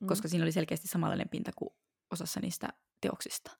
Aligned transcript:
mm. 0.00 0.06
koska 0.06 0.28
siinä 0.28 0.44
oli 0.44 0.52
selkeästi 0.52 0.88
samanlainen 0.88 1.28
pinta 1.28 1.50
kuin 1.56 1.70
osassa 2.10 2.40
niistä 2.40 2.68
teoksista. 3.00 3.50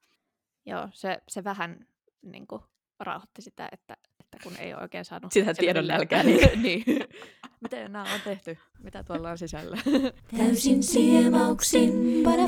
Joo, 0.67 0.89
se, 0.93 1.19
se 1.29 1.45
vähän 1.45 1.87
niin 2.23 2.47
kuin, 2.47 2.63
rauhoitti 3.01 3.43
sitä, 3.43 3.69
että, 3.73 3.97
että 4.21 4.39
kun 4.43 4.57
ei 4.57 4.75
ole 4.75 4.83
oikein 4.83 5.05
saanut... 5.05 5.33
Sitä 5.33 5.55
tiedon 5.55 5.87
nälkää. 5.87 6.23
Niin. 6.25 6.63
niin. 6.63 6.85
Miten 7.61 7.93
nämä 7.93 8.15
on 8.15 8.21
tehty? 8.25 8.59
Mitä 8.83 9.03
tuolla 9.03 9.31
on 9.31 9.39
sisällä? 9.39 9.77
Täysin 10.37 10.83
siemauksin, 10.83 11.93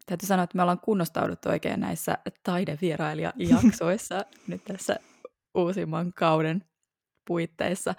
Täytyy 0.09 0.27
sanoa, 0.27 0.45
että 0.45 0.57
me 0.57 0.63
ollaan 0.63 0.81
kunnostauduttu 0.81 1.49
oikein 1.49 1.81
näissä 1.81 2.19
taidevierailijajaksoissa 2.43 4.25
nyt 4.49 4.65
tässä 4.65 4.97
uusimman 5.55 6.13
kauden 6.13 6.65
puitteissa. 7.27 7.95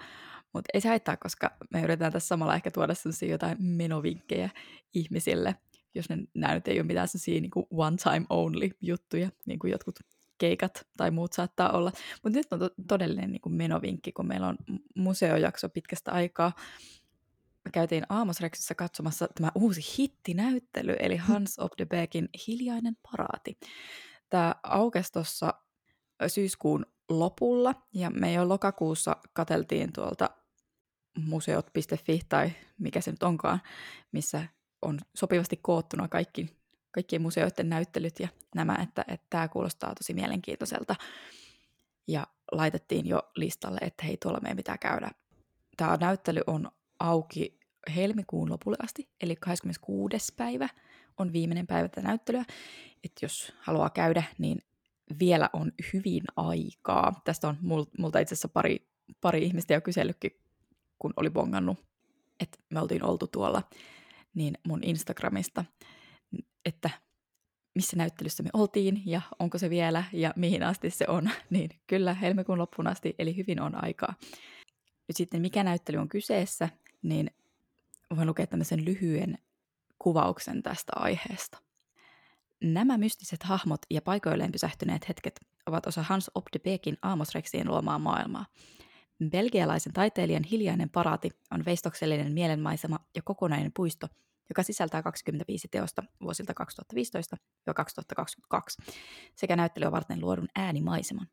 Mutta 0.52 0.70
ei 0.74 0.80
se 0.80 0.88
haittaa, 0.88 1.16
koska 1.16 1.50
me 1.70 1.82
yritetään 1.82 2.12
tässä 2.12 2.28
samalla 2.28 2.54
ehkä 2.54 2.70
tuoda 2.70 2.94
jotain 3.28 3.56
menovinkkejä 3.62 4.50
ihmisille, 4.94 5.54
jos 5.94 6.08
ne 6.08 6.16
näyt 6.34 6.68
ei 6.68 6.78
ole 6.78 6.86
mitään 6.86 7.08
sellaisia 7.08 7.40
niin 7.40 7.66
one 7.70 7.96
time 7.96 8.26
only 8.28 8.70
juttuja, 8.80 9.30
niin 9.46 9.58
kuin 9.58 9.70
jotkut 9.70 9.98
keikat 10.38 10.86
tai 10.96 11.10
muut 11.10 11.32
saattaa 11.32 11.72
olla. 11.72 11.92
Mutta 12.22 12.38
nyt 12.38 12.52
on 12.52 12.58
to- 12.58 12.74
todellinen 12.88 13.32
niin 13.32 13.40
kuin 13.40 13.54
menovinkki, 13.54 14.12
kun 14.12 14.26
meillä 14.26 14.48
on 14.48 14.56
museojakso 14.96 15.68
pitkästä 15.68 16.12
aikaa. 16.12 16.52
Me 17.64 17.70
käytiin 17.70 18.06
Aamosreksissä 18.08 18.74
katsomassa 18.74 19.28
tämä 19.34 19.52
uusi 19.54 19.80
hittinäyttely, 19.98 20.96
eli 20.98 21.16
Hans 21.16 21.58
of 21.58 21.70
the 21.76 21.84
Bergin 21.84 22.28
Hiljainen 22.46 22.96
paraati. 23.02 23.58
Tämä 24.30 24.54
aukesi 24.62 25.12
tuossa 25.12 25.54
syyskuun 26.26 26.86
lopulla, 27.08 27.74
ja 27.94 28.10
me 28.10 28.32
jo 28.32 28.48
lokakuussa 28.48 29.16
kateltiin 29.32 29.92
tuolta 29.92 30.30
museot.fi 31.18 32.20
tai 32.28 32.52
mikä 32.78 33.00
se 33.00 33.10
nyt 33.10 33.22
onkaan, 33.22 33.60
missä 34.12 34.46
on 34.82 34.98
sopivasti 35.14 35.56
koottuna 35.62 36.08
kaikki, 36.08 36.56
kaikkien 36.90 37.22
museoiden 37.22 37.68
näyttelyt 37.68 38.20
ja 38.20 38.28
nämä, 38.54 38.76
että, 38.82 39.04
että 39.08 39.26
tämä 39.30 39.48
kuulostaa 39.48 39.94
tosi 39.94 40.14
mielenkiintoiselta. 40.14 40.94
Ja 42.08 42.26
laitettiin 42.52 43.06
jo 43.06 43.30
listalle, 43.36 43.78
että 43.80 44.04
hei, 44.04 44.16
tuolla 44.16 44.40
meidän 44.40 44.56
pitää 44.56 44.78
käydä. 44.78 45.10
Tämä 45.76 45.96
näyttely 45.96 46.40
on 46.46 46.70
auki 47.00 47.58
helmikuun 47.96 48.50
lopulle 48.50 48.76
asti, 48.82 49.08
eli 49.20 49.36
26. 49.36 50.34
päivä 50.36 50.68
on 51.18 51.32
viimeinen 51.32 51.66
päivä 51.66 51.88
tätä 51.88 52.06
näyttelyä. 52.06 52.44
Että 53.04 53.24
jos 53.24 53.52
haluaa 53.60 53.90
käydä, 53.90 54.22
niin 54.38 54.58
vielä 55.18 55.50
on 55.52 55.72
hyvin 55.92 56.22
aikaa. 56.36 57.20
Tästä 57.24 57.48
on 57.48 57.58
multa 57.98 58.18
itse 58.18 58.34
asiassa 58.34 58.48
pari, 58.48 58.88
pari 59.20 59.44
ihmistä 59.44 59.74
jo 59.74 59.80
kysellytkin, 59.80 60.30
kun 60.98 61.12
oli 61.16 61.30
bongannut, 61.30 61.78
että 62.40 62.58
me 62.70 62.80
oltiin 62.80 63.04
oltu 63.04 63.26
tuolla, 63.26 63.62
niin 64.34 64.54
mun 64.66 64.84
Instagramista, 64.84 65.64
että 66.64 66.90
missä 67.74 67.96
näyttelyssä 67.96 68.42
me 68.42 68.50
oltiin 68.52 69.02
ja 69.06 69.20
onko 69.38 69.58
se 69.58 69.70
vielä 69.70 70.04
ja 70.12 70.32
mihin 70.36 70.62
asti 70.62 70.90
se 70.90 71.04
on, 71.08 71.30
niin 71.50 71.70
kyllä 71.86 72.14
helmikuun 72.14 72.58
loppuun 72.58 72.86
asti, 72.86 73.14
eli 73.18 73.36
hyvin 73.36 73.60
on 73.60 73.84
aikaa. 73.84 74.14
Nyt 75.08 75.16
sitten 75.16 75.40
mikä 75.42 75.64
näyttely 75.64 75.98
on 75.98 76.08
kyseessä, 76.08 76.68
niin 77.02 77.30
voin 78.16 78.26
lukea 78.26 78.46
tämmöisen 78.46 78.84
lyhyen 78.84 79.38
kuvauksen 79.98 80.62
tästä 80.62 80.92
aiheesta. 80.96 81.58
Nämä 82.60 82.98
mystiset 82.98 83.42
hahmot 83.42 83.80
ja 83.90 84.02
paikoilleen 84.02 84.52
pysähtyneet 84.52 85.08
hetket 85.08 85.40
ovat 85.66 85.86
osa 85.86 86.02
Hans 86.02 86.30
Op 86.34 86.44
de 86.52 86.58
Beekin 86.58 86.96
Aamosreksien 87.02 87.68
luomaa 87.68 87.98
maailmaa. 87.98 88.46
Belgialaisen 89.30 89.92
taiteilijan 89.92 90.44
hiljainen 90.44 90.90
paraati 90.90 91.30
on 91.50 91.64
veistoksellinen 91.64 92.32
mielenmaisema 92.32 92.98
ja 93.16 93.22
kokonainen 93.22 93.72
puisto, 93.76 94.08
joka 94.48 94.62
sisältää 94.62 95.02
25 95.02 95.68
teosta 95.68 96.02
vuosilta 96.22 96.52
2015-2022 98.54 98.92
sekä 99.34 99.56
näyttelyä 99.56 99.92
varten 99.92 100.20
luodun 100.20 100.48
äänimaiseman. 100.54 101.26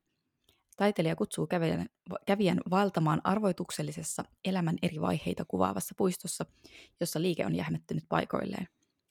Taiteilija 0.77 1.15
kutsuu 1.15 1.47
kävijän, 1.47 1.89
kävijän 2.25 2.61
vaeltamaan 2.69 3.21
arvoituksellisessa 3.23 4.23
elämän 4.45 4.77
eri 4.81 5.01
vaiheita 5.01 5.45
kuvaavassa 5.45 5.95
puistossa, 5.97 6.45
jossa 6.99 7.21
liike 7.21 7.45
on 7.45 7.55
jähmettynyt 7.55 8.03
paikoilleen. 8.09 8.67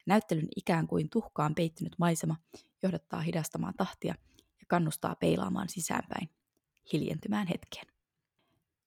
Näyttelyn 0.07 0.49
ikään 0.57 0.87
kuin 0.87 1.11
tuhkaan 1.11 1.55
peittynyt 1.55 1.93
maisema 1.99 2.37
johdattaa 2.83 3.21
hidastamaan 3.21 3.75
tahtia 3.77 4.15
ja 4.39 4.67
kannustaa 4.69 5.15
peilaamaan 5.15 5.69
sisäänpäin, 5.69 6.31
hiljentymään 6.93 7.47
hetkeen. 7.47 7.87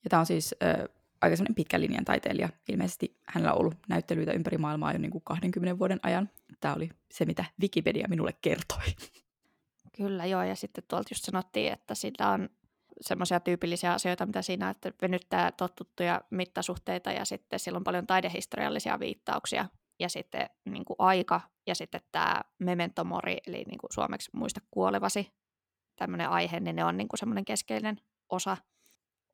Ja 0.03 0.09
tämä 0.09 0.19
on 0.19 0.25
siis 0.25 0.55
äh, 0.63 0.75
aika 1.21 1.35
sellainen 1.35 1.55
pitkän 1.55 1.81
linjan 1.81 2.05
taiteilija. 2.05 2.49
Ilmeisesti 2.69 3.17
hänellä 3.27 3.53
on 3.53 3.59
ollut 3.59 3.75
näyttelyitä 3.87 4.31
ympäri 4.31 4.57
maailmaa 4.57 4.93
jo 4.93 4.99
niin 4.99 5.11
kuin 5.11 5.23
20 5.25 5.79
vuoden 5.79 5.99
ajan. 6.03 6.29
Tämä 6.59 6.73
oli 6.73 6.89
se, 7.11 7.25
mitä 7.25 7.45
Wikipedia 7.61 8.07
minulle 8.07 8.33
kertoi. 8.41 8.85
Kyllä 9.97 10.25
joo, 10.25 10.43
ja 10.43 10.55
sitten 10.55 10.83
tuolta 10.87 11.09
just 11.11 11.25
sanottiin, 11.25 11.73
että 11.73 11.95
sillä 11.95 12.31
on 12.31 12.49
semmoisia 13.01 13.39
tyypillisiä 13.39 13.93
asioita, 13.93 14.25
mitä 14.25 14.41
siinä, 14.41 14.69
että 14.69 14.91
venyttää 15.01 15.51
tottuttuja 15.51 16.21
mittasuhteita 16.29 17.11
ja 17.11 17.25
sitten 17.25 17.59
sillä 17.59 17.77
on 17.77 17.83
paljon 17.83 18.07
taidehistoriallisia 18.07 18.99
viittauksia 18.99 19.65
ja 19.99 20.09
sitten 20.09 20.49
niin 20.65 20.85
kuin 20.85 20.95
aika 20.99 21.41
ja 21.67 21.75
sitten 21.75 22.01
tämä 22.11 22.41
memento 22.59 23.03
mori, 23.03 23.37
eli 23.47 23.63
niin 23.67 23.77
kuin 23.77 23.93
suomeksi 23.93 24.29
muista 24.33 24.61
kuolevasi, 24.71 25.31
tämmöinen 25.95 26.29
aihe, 26.29 26.59
niin 26.59 26.75
ne 26.75 26.85
on 26.85 26.97
niin 26.97 27.07
kuin 27.07 27.19
semmoinen 27.19 27.45
keskeinen 27.45 28.01
osa, 28.29 28.57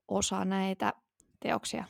osa 0.08 0.46
näitä 0.46 0.94
teoksia. 1.40 1.86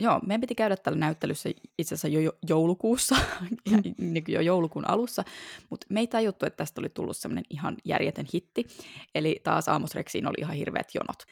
Joo, 0.00 0.20
meidän 0.26 0.40
piti 0.40 0.54
käydä 0.54 0.76
tällä 0.76 0.98
näyttelyssä 0.98 1.50
itse 1.78 1.94
asiassa 1.94 2.08
jo 2.08 2.32
joulukuussa, 2.48 3.16
ja 3.70 3.78
niin 3.98 4.24
jo 4.28 4.40
joulukuun 4.40 4.90
alussa, 4.90 5.24
mutta 5.70 5.86
me 5.90 6.00
ei 6.00 6.06
tajuttu, 6.06 6.46
että 6.46 6.56
tästä 6.56 6.80
oli 6.80 6.88
tullut 6.88 7.16
semmoinen 7.16 7.44
ihan 7.50 7.76
järjetön 7.84 8.26
hitti, 8.34 8.66
eli 9.14 9.40
taas 9.44 9.68
Aamosreksiin 9.68 10.26
oli 10.26 10.36
ihan 10.38 10.56
hirveät 10.56 10.88
jonot. 10.94 11.22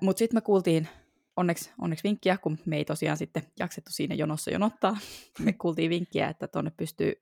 Mutta 0.00 0.18
sitten 0.18 0.36
me 0.36 0.40
kuultiin 0.40 0.88
onneksi, 1.36 1.70
onneksi 1.80 2.04
vinkkiä, 2.04 2.38
kun 2.38 2.58
me 2.64 2.76
ei 2.76 2.84
tosiaan 2.84 3.16
sitten 3.16 3.42
jaksettu 3.58 3.92
siinä 3.92 4.14
jonossa 4.14 4.50
jonottaa. 4.50 4.96
Me 5.38 5.52
kuultiin 5.62 5.90
vinkkiä, 5.90 6.28
että 6.28 6.48
tuonne 6.48 6.72
pystyy 6.76 7.12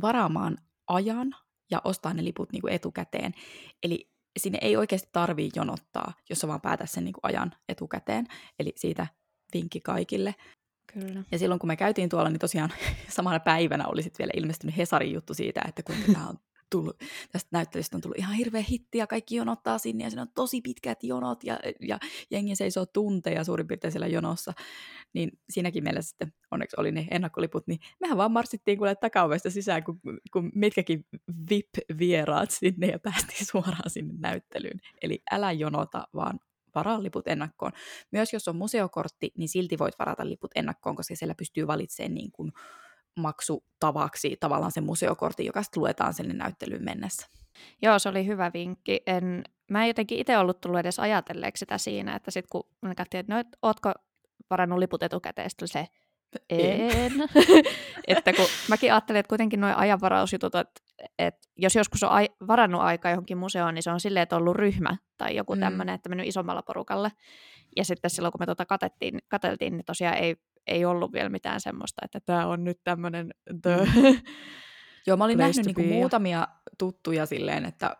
varaamaan 0.00 0.58
ajan 0.86 1.34
ja 1.70 1.80
ostaa 1.84 2.14
ne 2.14 2.24
liput 2.24 2.52
niin 2.52 2.62
kuin 2.62 2.72
etukäteen. 2.72 3.32
Eli 3.82 4.10
sinne 4.38 4.58
ei 4.62 4.76
oikeasti 4.76 5.08
tarvii 5.12 5.50
jonottaa, 5.56 6.12
jos 6.30 6.46
vaan 6.46 6.60
päätä 6.60 6.86
sen 6.86 7.04
niin 7.04 7.12
kuin 7.12 7.20
ajan 7.22 7.54
etukäteen. 7.68 8.26
Eli 8.58 8.72
siitä 8.76 9.06
vinkki 9.54 9.80
kaikille. 9.80 10.34
Kyllä. 10.92 11.22
Ja 11.32 11.38
silloin 11.38 11.58
kun 11.58 11.68
me 11.68 11.76
käytiin 11.76 12.08
tuolla, 12.08 12.30
niin 12.30 12.38
tosiaan 12.38 12.72
samana 13.08 13.40
päivänä 13.40 13.86
oli 13.86 14.02
sitten 14.02 14.24
vielä 14.24 14.32
ilmestynyt 14.36 14.76
Hesarin 14.76 15.12
juttu 15.12 15.34
siitä, 15.34 15.62
että 15.68 15.82
kuinka 15.82 16.12
tämä 16.12 16.28
on 16.28 16.36
tullut, 16.70 16.96
tästä 17.32 17.48
näyttelystä 17.52 17.96
on 17.96 18.00
tullut 18.00 18.18
ihan 18.18 18.34
hirveä 18.34 18.64
hitti 18.70 18.98
ja 18.98 19.06
kaikki 19.06 19.36
jonottaa 19.36 19.78
sinne 19.78 20.04
ja 20.04 20.10
siinä 20.10 20.22
on 20.22 20.32
tosi 20.34 20.60
pitkät 20.60 21.04
jonot 21.04 21.44
ja, 21.44 21.58
ja 21.80 21.98
jengi 22.30 22.56
seisoo 22.56 22.86
tunteja 22.86 23.44
suurin 23.44 23.66
piirtein 23.66 23.92
siellä 23.92 24.06
jonossa. 24.06 24.52
Niin 25.14 25.30
siinäkin 25.50 25.84
mielessä 25.84 26.08
sitten 26.08 26.32
onneksi 26.50 26.76
oli 26.78 26.92
ne 26.92 27.08
ennakkoliput, 27.10 27.66
niin 27.66 27.78
mehän 28.00 28.18
vaan 28.18 28.32
marssittiin 28.32 28.78
kuule 28.78 28.94
takauvesta 28.94 29.50
sisään, 29.50 29.84
kun, 29.84 30.00
kun 30.32 30.50
mitkäkin 30.54 31.04
VIP-vieraat 31.50 32.50
sinne 32.50 32.86
ja 32.86 32.98
päästiin 32.98 33.46
suoraan 33.52 33.90
sinne 33.90 34.14
näyttelyyn. 34.18 34.80
Eli 35.02 35.22
älä 35.30 35.52
jonota, 35.52 36.08
vaan 36.14 36.40
varaa 36.74 37.02
liput 37.02 37.28
ennakkoon. 37.28 37.72
Myös 38.10 38.32
jos 38.32 38.48
on 38.48 38.56
museokortti, 38.56 39.30
niin 39.36 39.48
silti 39.48 39.78
voit 39.78 39.98
varata 39.98 40.28
liput 40.28 40.50
ennakkoon, 40.54 40.96
koska 40.96 41.16
siellä 41.16 41.34
pystyy 41.34 41.66
valitsemaan 41.66 42.14
niin 42.14 42.32
kuin, 42.32 42.52
maksutavaksi 43.18 44.36
tavallaan 44.40 44.72
sen 44.72 44.84
museokortin, 44.84 45.46
joka 45.46 45.62
sitten 45.62 45.80
luetaan 45.80 46.14
sinne 46.14 46.34
näyttelyyn 46.34 46.84
mennessä. 46.84 47.26
Joo, 47.82 47.98
se 47.98 48.08
oli 48.08 48.26
hyvä 48.26 48.50
vinkki. 48.54 49.00
En, 49.06 49.44
mä 49.70 49.82
en 49.82 49.88
jotenkin 49.88 50.18
itse 50.18 50.38
ollut 50.38 50.60
tullut 50.60 50.80
edes 50.80 50.98
ajatelleeksi 50.98 51.60
sitä 51.60 51.78
siinä, 51.78 52.16
että 52.16 52.30
sitten 52.30 52.48
kun 52.52 52.70
mä 52.82 52.94
katsoin, 52.94 53.20
että 53.20 53.34
no, 53.34 53.40
et, 53.40 53.46
ootko 53.62 53.92
varannut 54.50 54.78
liput 54.78 55.02
etukäteen, 55.02 55.50
sitten 55.50 55.68
se, 55.68 55.88
en. 56.50 57.12
että 58.06 58.32
kun 58.32 58.46
mäkin 58.68 58.92
ajattelin, 58.92 59.20
että 59.20 59.28
kuitenkin 59.28 59.60
nuo 59.60 59.70
ajanvarausjutut, 59.76 60.54
että, 60.54 60.80
että 61.18 61.48
jos 61.56 61.74
joskus 61.74 62.02
on 62.02 62.10
ai- 62.10 62.34
varannut 62.46 62.80
aikaa 62.80 63.10
johonkin 63.10 63.38
museoon, 63.38 63.74
niin 63.74 63.82
se 63.82 63.90
on 63.90 64.00
silleen, 64.00 64.22
että 64.22 64.36
on 64.36 64.42
ollut 64.42 64.56
ryhmä 64.56 64.96
tai 65.16 65.36
joku 65.36 65.54
mm. 65.54 65.60
tämmöinen, 65.60 65.94
että 65.94 66.08
mennyt 66.08 66.26
isommalla 66.26 66.62
porukalle. 66.62 67.12
Ja 67.76 67.84
sitten 67.84 68.10
silloin, 68.10 68.32
kun 68.32 68.40
me 68.40 68.46
tuota 68.46 68.66
katettiin, 68.66 69.18
kateltiin, 69.28 69.76
niin 69.76 69.84
tosiaan 69.84 70.16
ei 70.16 70.36
ei 70.68 70.84
ollut 70.84 71.12
vielä 71.12 71.28
mitään 71.28 71.60
semmoista, 71.60 72.02
että 72.04 72.20
tämä 72.20 72.46
on 72.46 72.64
nyt 72.64 72.80
tämmöinen 72.84 73.34
the 73.62 73.76
mm. 73.76 74.20
Joo, 75.06 75.16
mä 75.16 75.24
olin 75.24 75.38
nähnyt 75.38 75.66
niinku 75.66 75.82
muutamia 75.82 76.48
tuttuja 76.78 77.26
silleen, 77.26 77.64
että 77.64 77.96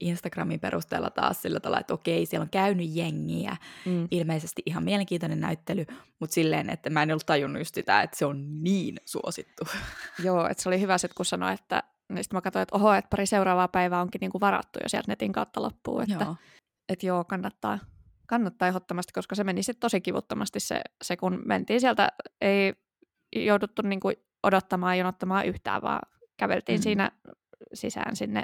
Instagramin 0.00 0.60
perusteella 0.60 1.10
taas 1.10 1.42
sillä 1.42 1.60
tavalla, 1.60 1.80
että 1.80 1.94
okei, 1.94 2.26
siellä 2.26 2.42
on 2.42 2.50
käynyt 2.50 2.90
jengiä, 2.90 3.56
mm. 3.86 4.08
ilmeisesti 4.10 4.62
ihan 4.66 4.84
mielenkiintoinen 4.84 5.40
näyttely, 5.40 5.86
mutta 6.18 6.34
silleen, 6.34 6.70
että 6.70 6.90
mä 6.90 7.02
en 7.02 7.10
ollut 7.10 7.26
tajunnut 7.26 7.60
just 7.60 7.74
sitä, 7.74 8.02
että 8.02 8.18
se 8.18 8.26
on 8.26 8.62
niin 8.62 8.96
suosittu. 9.04 9.64
Joo, 10.24 10.46
että 10.46 10.62
se 10.62 10.68
oli 10.68 10.80
hyvä 10.80 10.98
sitten, 10.98 11.14
kun 11.14 11.26
sanoi, 11.26 11.54
että, 11.54 11.82
niin 12.14 12.24
sitten 12.24 12.36
mä 12.36 12.40
katsoin, 12.40 12.62
että 12.62 12.76
oho, 12.76 12.92
että 12.92 13.08
pari 13.08 13.26
seuraavaa 13.26 13.68
päivää 13.68 14.00
onkin 14.00 14.18
niinku 14.20 14.40
varattu 14.40 14.78
jo 14.82 14.88
sieltä 14.88 15.12
netin 15.12 15.32
kautta 15.32 15.62
loppuun, 15.62 16.02
että 16.02 16.24
Joo. 16.24 16.36
et 16.88 17.02
joo, 17.02 17.24
kannattaa, 17.24 17.78
kannattaa 18.26 18.68
ehdottomasti, 18.68 19.12
koska 19.12 19.34
se 19.34 19.44
meni 19.44 19.62
sitten 19.62 19.80
tosi 19.80 20.00
kivuttomasti 20.00 20.60
se, 20.60 20.82
se, 21.02 21.16
kun 21.16 21.42
mentiin 21.44 21.80
sieltä, 21.80 22.08
ei 22.40 22.74
jouduttu 23.36 23.82
niinku 23.82 24.12
odottamaan 24.42 24.98
jonottamaan 24.98 25.46
yhtään, 25.46 25.82
vaan 25.82 26.00
käveltiin 26.36 26.76
Mm. 26.76 26.80
mm. 26.80 26.82
siinä 26.82 27.10
sisään 27.74 28.16
sinne 28.16 28.42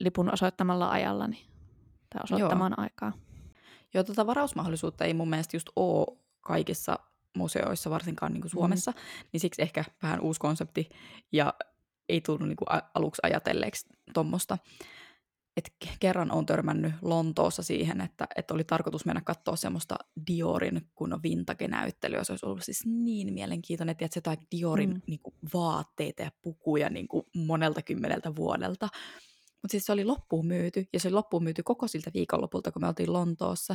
lipun 0.00 0.32
osoittamalla 0.32 0.90
ajalla, 0.90 1.26
niin, 1.26 1.46
tai 2.12 2.20
osoittamaan 2.24 2.78
aikaa. 2.78 3.12
Joo, 3.94 4.04
tota 4.04 4.26
varausmahdollisuutta 4.26 5.04
ei 5.04 5.14
mun 5.14 5.30
mielestä 5.30 5.56
just 5.56 5.68
ole 5.76 6.18
kaikissa 6.40 6.98
museoissa, 7.36 7.90
varsinkaan 7.90 8.32
niin 8.32 8.40
kuin 8.40 8.50
Suomessa, 8.50 8.90
mm. 8.90 8.96
niin 9.32 9.40
siksi 9.40 9.62
ehkä 9.62 9.84
vähän 10.02 10.20
uusi 10.20 10.40
konsepti 10.40 10.88
ja 11.32 11.54
ei 12.08 12.20
tullut 12.20 12.48
niin 12.48 12.56
kuin 12.56 12.68
aluksi 12.94 13.20
ajatelleeksi 13.22 13.86
tuommoista. 14.14 14.58
Et 15.56 15.72
ke- 15.84 15.96
kerran 16.00 16.32
on 16.32 16.46
törmännyt 16.46 16.92
Lontoossa 17.02 17.62
siihen, 17.62 18.00
että, 18.00 18.26
että 18.36 18.54
oli 18.54 18.64
tarkoitus 18.64 19.04
mennä 19.06 19.20
katsoa 19.20 19.56
semmoista 19.56 19.96
Diorin 20.26 20.88
kunnon 20.94 21.22
vintage-näyttelyä. 21.22 22.24
Se 22.24 22.32
olisi 22.32 22.46
ollut 22.46 22.62
siis 22.62 22.86
niin 22.86 23.34
mielenkiintoinen, 23.34 23.96
että 24.00 24.18
jotain 24.18 24.38
Diorin. 24.56 24.90
Mm. 24.90 25.00
niin 25.06 25.20
kuin, 25.22 25.34
vaatteita 25.54 26.22
ja 26.22 26.30
pukuja 26.42 26.90
niin 26.90 27.08
kuin, 27.08 27.26
monelta 27.34 27.82
kymmeneltä 27.82 28.36
vuodelta. 28.36 28.88
Mutta 29.62 29.72
siis 29.72 29.84
se 29.84 29.92
oli 29.92 30.04
loppuun 30.04 30.46
myyty, 30.46 30.88
ja 30.92 31.00
se 31.00 31.08
oli 31.08 31.14
loppuun 31.14 31.44
myyty 31.44 31.62
koko 31.62 31.88
siltä 31.88 32.10
viikonlopulta, 32.14 32.72
kun 32.72 32.82
me 32.82 32.88
oltiin 32.88 33.12
Lontoossa. 33.12 33.74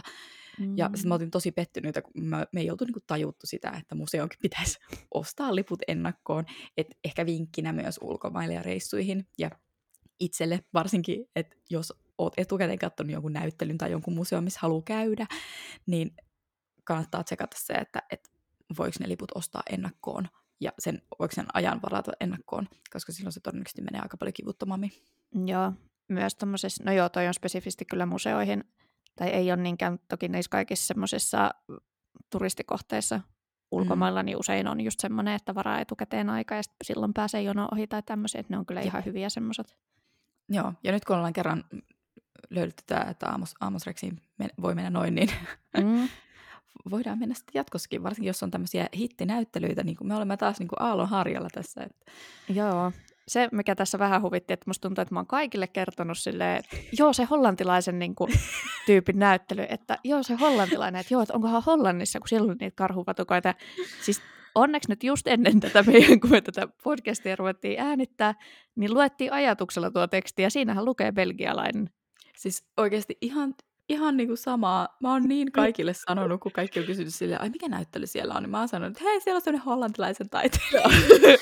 Ja 0.76 0.88
Mm. 0.88 0.96
sitten 0.96 1.10
me 1.10 1.14
oltiin 1.14 1.32
tosi 1.32 1.52
pettyneitä, 1.52 2.02
kun 2.02 2.24
me, 2.24 2.48
me 2.54 2.62
ei 2.62 2.72
oltu 2.72 2.86
niinku 2.86 3.00
tajuttu 3.08 3.48
sitä, 3.48 3.70
että 3.80 3.96
museonkin 3.96 4.40
pitäisi 4.42 4.78
ostaa 5.14 5.56
liput 5.56 5.80
ennakkoon. 5.88 6.46
Et 6.78 6.88
ehkä 7.04 7.26
vinkkinä 7.26 7.74
myös 7.74 8.00
ulkomaille 8.02 8.54
ja 8.54 8.64
reissuihin. 8.64 9.28
Ja 9.38 9.50
itselle 10.20 10.60
varsinkin, 10.74 11.26
että 11.36 11.56
jos 11.70 11.94
oot 12.18 12.34
etukäteen 12.38 12.80
katsonut 12.80 13.12
jonkun 13.14 13.34
näyttelyn 13.34 13.78
tai 13.78 13.92
jonkun 13.92 14.16
museon, 14.16 14.44
missä 14.44 14.60
haluaa 14.62 14.82
käydä, 14.86 15.28
niin 15.86 16.12
kannattaa 16.84 17.24
tsekata 17.24 17.58
se, 17.60 17.74
että, 17.74 18.02
että 18.12 18.30
voiko 18.78 18.96
ne 19.00 19.10
liput 19.10 19.32
ostaa 19.36 19.64
ennakkoon 19.70 20.28
ja 20.62 20.72
sen, 20.80 21.02
voiko 21.20 21.36
sen 21.36 21.46
ajan 21.54 21.82
varata 21.82 22.12
ennakkoon, 22.20 22.68
koska 22.94 23.12
silloin 23.12 23.34
se 23.34 23.40
todennäköisesti 23.40 23.82
menee 23.82 24.02
aika 24.02 24.18
paljon 24.18 24.34
kivuttomammin. 24.34 24.92
Joo, 25.46 25.74
myös 26.08 26.36
tommosissa, 26.36 26.84
no 26.84 26.92
joo, 26.92 27.10
toi 27.10 27.28
on 27.28 27.34
spesifisti 27.34 27.86
kyllä 27.86 28.06
museoihin, 28.06 28.64
tai 29.20 29.30
ei 29.30 29.52
ole 29.52 29.62
niinkään 29.62 30.00
toki 30.08 30.28
niissä 30.28 30.50
kaikissa 30.50 30.88
semmoisissa 30.88 31.52
turistikohteissa 32.30 33.22
ulkomailla, 33.72 34.24
mm. 34.24 34.26
niin 34.26 34.38
usein 34.38 34.68
on 34.68 34.82
just 34.82 35.00
semmoinen, 35.00 35.34
että 35.34 35.56
varaa 35.56 35.80
etukäteen 35.80 36.30
aika 36.30 36.56
ja 36.56 36.62
silloin 36.84 37.14
pääsee 37.14 37.42
jono 37.42 37.68
ohi 37.72 37.88
tai 37.88 38.04
tämmöisiä, 38.04 38.40
että 38.42 38.54
ne 38.54 38.58
on 38.58 38.66
kyllä 38.66 38.82
ihan 38.82 39.06
hyviä 39.06 39.30
semmoiset. 39.30 39.78
Joo, 40.50 40.74
ja 40.84 40.92
nyt 40.92 41.06
kun 41.06 41.16
ollaan 41.16 41.34
kerran 41.34 41.64
löydetty 42.50 42.84
tämä, 42.88 43.02
että 43.02 43.30
Amos, 43.30 43.56
Amos 43.60 43.86
Rexiin 43.86 44.22
men- 44.38 44.54
voi 44.62 44.76
mennä 44.76 44.90
noin, 44.90 45.16
niin 45.16 45.30
Mm. 45.78 46.10
voidaan 46.92 47.20
mennä 47.20 47.36
sitten 47.36 47.60
jatkossakin, 47.60 48.04
varsinkin 48.04 48.28
jos 48.28 48.44
on 48.44 48.52
tämmöisiä 48.52 48.88
hittinäyttelyitä, 48.96 49.84
niin 49.84 49.98
kuin 49.98 50.08
me 50.08 50.16
olemme 50.16 50.38
taas 50.38 50.60
niin 50.60 50.68
kuin 50.68 50.82
aallon 50.82 51.10
harjalla 51.10 51.50
tässä. 51.54 51.84
Että... 51.84 52.12
Joo, 52.50 52.92
se 53.30 53.50
mikä 53.52 53.76
tässä 53.76 54.00
vähän 54.00 54.22
huvitti, 54.22 54.54
että 54.54 54.64
musta 54.68 54.88
tuntuu, 54.88 55.02
että 55.02 55.16
mä 55.16 55.20
oon 55.20 55.28
kaikille 55.28 55.68
kertonut 55.68 56.18
silleen, 56.18 56.58
että 56.58 56.78
joo 56.98 57.14
se 57.14 57.24
hollantilaisen 57.24 58.00
niin 58.00 58.16
kuin, 58.16 58.32
tyypin 58.86 59.20
näyttely, 59.20 59.66
että 59.70 59.98
joo 60.04 60.24
se 60.24 60.36
hollantilainen, 60.36 61.00
että 61.00 61.14
joo, 61.14 61.22
että 61.22 61.34
onkohan 61.34 61.64
Hollannissa, 61.66 62.20
kun 62.20 62.28
siellä 62.28 62.52
on 62.52 62.58
niitä 62.60 62.76
karhupatukoita. 62.76 63.56
Siis 64.02 64.22
onneksi 64.56 64.90
nyt 64.90 65.04
just 65.04 65.28
ennen 65.28 65.60
tätä 65.60 65.84
meidän, 65.84 66.20
kun 66.20 66.30
me 66.30 66.42
tätä 66.42 66.68
podcastia 66.84 67.36
ruvettiin 67.36 67.80
äänittää, 67.80 68.36
niin 68.76 68.94
luettiin 68.94 69.34
ajatuksella 69.34 69.92
tuo 69.92 70.08
teksti 70.08 70.42
ja 70.42 70.50
siinähän 70.50 70.86
lukee 70.86 71.12
belgialainen. 71.12 71.90
Siis 72.38 72.64
oikeasti 72.78 73.18
ihan, 73.22 73.54
ihan 73.90 74.18
niin 74.18 74.28
kuin 74.28 74.38
samaa. 74.38 74.88
Mä 75.02 75.12
oon 75.12 75.24
niin 75.24 75.52
kaikille 75.52 75.94
sanonut, 75.94 76.42
kun 76.42 76.52
kaikki 76.52 76.80
on 76.80 76.86
kysynyt 76.86 77.14
silleen, 77.14 77.42
ai 77.42 77.50
mikä 77.50 77.68
näyttely 77.68 78.08
siellä 78.08 78.34
on, 78.34 78.44
niin 78.44 78.50
mä 78.52 78.60
oon 78.60 78.68
sanonut, 78.68 78.98
että 78.98 79.10
hei, 79.10 79.22
siellä 79.22 79.38
on 79.38 79.42
sellainen 79.42 79.66
hollantilaisen 79.66 80.30
taiteilija. 80.30 80.84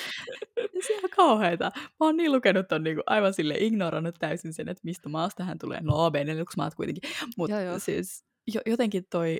on 1.18 1.28
kauheita. 1.28 1.72
Mä 1.76 1.82
oon 2.00 2.18
niin 2.18 2.32
lukenut 2.32 2.68
ton 2.68 2.84
niin 2.84 2.96
kuin 2.96 3.04
aivan 3.08 3.34
sille 3.34 3.56
ignorannut 3.58 4.16
täysin 4.20 4.54
sen, 4.54 4.70
että 4.70 4.82
mistä 4.84 5.10
maasta 5.10 5.44
hän 5.44 5.58
tulee. 5.60 5.82
No, 5.82 6.12
Benelux 6.12 6.58
maat 6.58 6.76
kuitenkin. 6.76 7.10
Mutta 7.38 7.56
Joo, 7.56 7.64
joo. 7.66 7.80
siis 7.80 8.26
jo, 8.54 8.62
jotenkin 8.66 9.04
toi, 9.12 9.38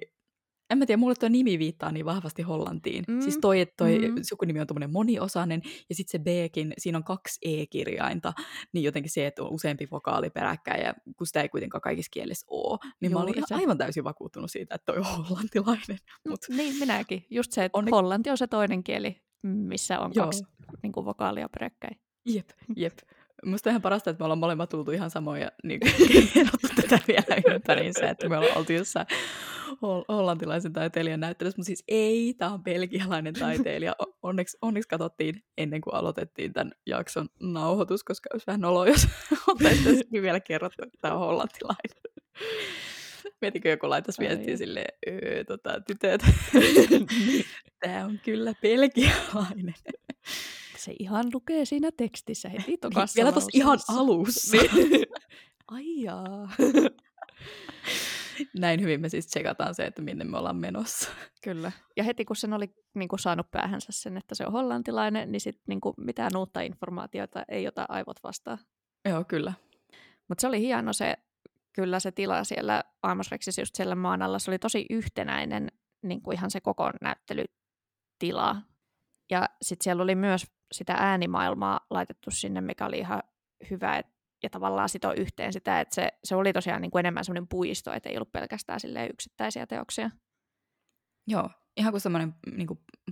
en 0.70 0.78
mä 0.78 0.86
tiedä, 0.86 1.00
mulle 1.00 1.16
tuo 1.16 1.30
nimi 1.30 1.60
viittaa 1.60 1.92
niin 1.92 2.06
vahvasti 2.06 2.42
Hollantiin. 2.42 3.04
Mm. 3.08 3.22
Siis 3.22 3.38
toi, 3.42 3.62
että 3.62 3.74
toi 3.78 3.98
Mm. 4.10 4.16
sukunimi 4.30 4.60
on 4.60 4.68
tuommoinen 4.68 4.92
moniosainen, 4.94 5.62
ja 5.90 5.96
sitten 5.96 6.12
se 6.12 6.24
Bkin, 6.24 6.74
siinä 6.78 6.98
on 6.98 7.04
kaksi 7.04 7.40
E-kirjainta, 7.46 8.34
niin 8.74 8.84
jotenkin 8.84 9.12
se, 9.12 9.28
että 9.28 9.44
on 9.44 9.52
useampi 9.52 9.88
vokaali 9.92 10.30
peräkkäin, 10.30 10.84
ja 10.84 10.94
kun 11.18 11.28
sitä 11.28 11.42
ei 11.42 11.50
kuitenkaan 11.50 11.82
kaikissa 11.82 12.10
kielissä 12.14 12.46
ole, 12.50 12.80
niin 13.02 13.12
mä 13.12 13.20
olin 13.20 13.34
se. 13.48 13.56
aivan 13.56 13.78
täysin 13.78 14.04
vakuuttunut 14.04 14.52
siitä, 14.52 14.76
että 14.76 14.86
toi 14.94 14.98
on 14.98 15.06
hollantilainen. 15.26 15.98
Mut, 16.30 16.40
Niin, 16.50 16.76
minäkin. 16.80 17.26
Just 17.30 17.52
se, 17.52 17.66
että 17.66 17.78
Onne- 17.78 17.92
hollanti 17.92 18.30
on 18.30 18.38
se 18.38 18.48
toinen 18.48 18.84
kieli, 18.84 19.22
missä 19.44 20.00
on 20.00 20.12
Joo. 20.16 20.26
kaksi 20.26 20.44
niin 20.84 20.92
kuin, 20.92 21.06
vokaalia 21.06 21.50
peräkkäin. 21.50 22.00
jep, 22.26 22.50
jep. 22.76 22.98
Musta 23.46 23.70
ihan 23.70 23.82
parasta, 23.82 24.10
että 24.10 24.22
me 24.22 24.26
ollaan 24.26 24.40
molemmat 24.40 24.70
tultu 24.70 24.92
ihan 24.92 25.10
samoja 25.10 25.52
niin 25.64 25.80
kerrottu 26.34 26.68
tätä 26.76 27.00
vielä 27.08 27.56
ympäriinsä, 27.56 28.10
että 28.10 28.30
me 28.30 28.38
ollaan 28.38 28.58
oltu 28.58 28.74
jossain 28.74 29.08
hol- 29.72 30.06
hollantilaisen 30.08 30.74
taiteilijan 30.74 31.20
näyttelyssä, 31.20 31.58
mutta 31.58 31.68
siis 31.68 31.84
ei, 31.88 32.34
tämä 32.34 32.54
on 32.54 32.64
belgialainen 32.64 33.34
taiteilija. 33.34 33.96
Onneksi, 34.24 34.58
onneksi 34.62 34.90
katsottiin 34.90 35.44
ennen 35.58 35.82
kuin 35.82 35.96
aloitettiin 35.96 36.54
tämän 36.54 36.72
jakson 36.86 37.30
nauhoitus, 37.40 38.04
koska 38.04 38.30
olisi 38.34 38.48
vähän 38.48 38.62
noloa, 38.62 38.88
jos 38.88 39.08
oltaisiin 39.48 40.22
vielä 40.22 40.40
kerrottu, 40.40 40.84
että 40.86 40.98
tämä 41.02 41.14
on 41.14 41.20
hollantilainen. 41.20 42.02
Mietinkö 43.42 43.70
joku 43.70 43.90
laittaisi 43.90 44.22
Ai 44.22 44.28
viestiä 44.28 44.58
silleen, 44.58 44.94
öö, 45.08 45.44
tota, 45.44 45.82
tytöt, 45.88 46.22
tämä 47.82 48.06
on 48.06 48.20
kyllä 48.26 48.54
belgialainen. 48.62 49.74
Se 50.78 50.96
ihan 51.00 51.26
lukee 51.34 51.66
siinä 51.66 51.90
tekstissä 51.98 52.50
heti 52.50 52.78
tokassa 52.78 53.16
vielä 53.16 53.32
tuossa 53.32 53.50
ihan 53.54 53.80
alussa. 53.88 54.58
Niin. 54.58 55.06
Ai 55.68 56.02
jaa. 56.02 56.50
Näin 58.60 58.82
hyvin 58.82 59.02
me 59.02 59.10
siis 59.10 59.28
tsekataan 59.28 59.76
se, 59.76 59.86
että 59.86 60.02
minne 60.02 60.26
me 60.26 60.38
ollaan 60.38 60.56
menossa. 60.56 61.10
Kyllä. 61.44 61.72
Ja 61.98 62.04
heti 62.04 62.26
kun 62.26 62.36
sen 62.36 62.54
oli 62.54 62.74
niin 62.94 63.10
kuin, 63.10 63.20
saanut 63.20 63.52
päähänsä 63.52 63.88
sen, 63.92 64.18
että 64.18 64.36
se 64.36 64.46
on 64.46 64.52
hollantilainen, 64.52 65.32
niin 65.32 65.42
sitten 65.42 65.64
niin 65.68 65.82
kuin, 65.82 65.94
mitään 65.98 66.38
uutta 66.38 66.62
informaatiota 66.62 67.44
ei 67.50 67.68
ota 67.68 67.86
aivot 67.90 68.24
vastaan. 68.24 68.58
Joo, 69.10 69.24
kyllä. 69.24 69.54
Mutta 70.28 70.42
se 70.42 70.48
oli 70.48 70.60
hieno 70.60 70.94
se, 70.94 71.18
kyllä 71.74 72.00
se 72.00 72.12
tila 72.12 72.44
siellä 72.44 72.84
Amos 73.04 73.32
Rexissä 73.32 73.62
just 73.62 73.76
siellä 73.76 73.96
maan 73.96 74.22
alla. 74.22 74.40
Se 74.40 74.52
oli 74.52 74.60
tosi 74.60 74.86
yhtenäinen 74.90 75.72
niin 76.02 76.22
kuin 76.22 76.38
ihan 76.38 76.52
se 76.52 76.62
koko 76.62 76.92
näyttelytila. 77.02 78.56
Ja 79.30 79.50
sitten 79.62 79.84
siellä 79.84 80.04
oli 80.04 80.16
myös 80.16 80.46
sitä 80.72 80.94
äänimaailmaa 80.94 81.80
laitettu 81.90 82.32
sinne, 82.32 82.62
mikä 82.62 82.86
oli 82.86 82.98
ihan 82.98 83.24
hyvä, 83.70 83.98
et, 83.98 84.06
ja 84.44 84.50
tavallaan 84.50 84.90
sitoi 84.90 85.16
yhteen 85.18 85.54
sitä, 85.54 85.80
että 85.82 85.96
se, 85.96 86.12
se 86.24 86.36
oli 86.36 86.54
tosiaan 86.54 86.82
niin 86.82 86.92
kuin 86.92 87.00
enemmän 87.00 87.26
semmoinen 87.26 87.48
puisto, 87.48 87.94
että 87.94 88.10
ei 88.10 88.18
ollut 88.18 88.32
pelkästään 88.32 88.80
silleen 88.80 89.10
yksittäisiä 89.14 89.68
teoksia. 89.68 90.10
Joo, 91.28 91.50
ihan 91.78 91.94
kuin 91.94 92.02
semmoinen 92.02 92.36
niin 92.52 92.68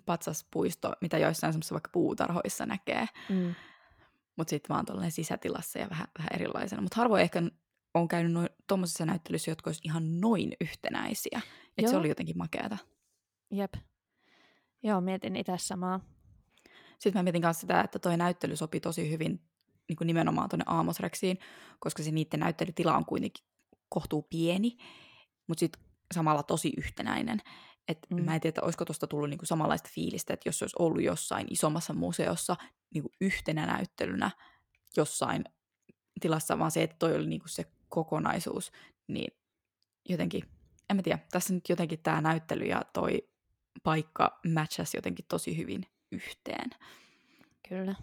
patsaspuisto, 0.06 0.94
mitä 1.02 1.18
joissain 1.18 1.54
semmoisissa 1.54 1.74
vaikka 1.74 1.90
puutarhoissa 1.94 2.66
näkee, 2.66 3.08
Mm. 3.30 3.56
mutta 4.38 4.50
sitten 4.50 4.74
vaan 4.74 4.86
tuollainen 4.86 5.12
sisätilassa 5.12 5.80
ja 5.80 5.90
vähän, 5.90 6.08
vähän 6.18 6.30
erilaisena. 6.34 6.82
Mutta 6.82 6.96
harvoin 6.96 7.22
ehkä 7.22 7.42
on 7.94 8.08
käynyt 8.08 8.34
noin, 8.34 8.50
tuommoisissa 8.68 9.06
näyttelyissä, 9.06 9.52
jotka 9.52 9.70
olisi 9.70 9.82
ihan 9.84 10.22
noin 10.22 10.54
yhtenäisiä. 10.62 11.42
Että 11.78 11.92
se 11.92 11.98
oli 11.98 12.10
jotenkin 12.10 12.38
makeata. 12.38 12.78
Jep. 13.52 13.74
Joo, 14.84 15.02
mietin 15.02 15.36
itse 15.36 15.54
samaa. 15.58 16.00
Sitten 17.00 17.20
mä 17.20 17.24
mietin 17.24 17.42
myös 17.42 17.60
sitä, 17.60 17.82
että 17.82 18.00
toi 18.00 18.18
näyttely 18.18 18.56
sopi 18.56 18.80
tosi 18.80 19.12
hyvin 19.12 19.42
niin 19.90 19.96
kuin 19.96 20.08
nimenomaan 20.08 20.50
tuonne 20.50 20.64
Amos 20.68 21.00
Rexiin, 21.00 21.40
koska 21.80 22.04
se 22.04 22.12
niiden 22.12 22.40
näyttelytila 22.40 22.98
on 22.98 23.06
kuitenkin 23.06 23.46
kohtuu 23.90 24.22
pieni, 24.22 24.78
mutta 25.48 25.60
sitten 25.60 25.82
samalla 26.14 26.44
tosi 26.44 26.74
yhtenäinen. 26.78 27.42
Et 27.88 28.00
mm. 28.10 28.24
Mä 28.24 28.36
en 28.36 28.42
tiedä, 28.42 28.50
että 28.50 28.62
olisiko 28.62 28.86
tuosta 28.86 29.08
tullut 29.08 29.30
niinku 29.30 29.46
samanlaista 29.46 29.90
fiilistä, 29.94 30.34
että 30.34 30.50
jos 30.50 30.60
se 30.60 30.66
olisi 30.66 30.76
ollut 30.80 31.04
jossain 31.04 31.48
isommassa 31.50 31.94
museossa 31.94 32.56
niinku 32.94 33.10
yhtenä 33.22 33.66
näyttelynä 33.66 34.32
jossain 34.98 35.46
tilassa, 36.22 36.60
vaan 36.60 36.72
se, 36.72 36.84
että 36.84 36.96
toi 37.00 37.16
oli 37.16 37.28
niinku 37.28 37.48
se 37.48 37.66
kokonaisuus, 37.90 38.72
niin 39.08 39.38
jotenkin, 40.10 40.44
en 40.90 40.96
mä 40.96 41.02
tiedä, 41.02 41.20
tässä 41.32 41.54
nyt 41.54 41.70
jotenkin 41.70 42.00
tämä 42.00 42.22
näyttely 42.22 42.66
ja 42.66 42.82
toi 42.94 43.30
paikka 43.84 44.40
matchas 44.54 44.94
jotenkin 44.94 45.26
tosi 45.30 45.58
hyvin 45.58 45.86
yhteen. 46.16 46.70
Kyllä. 47.70 47.96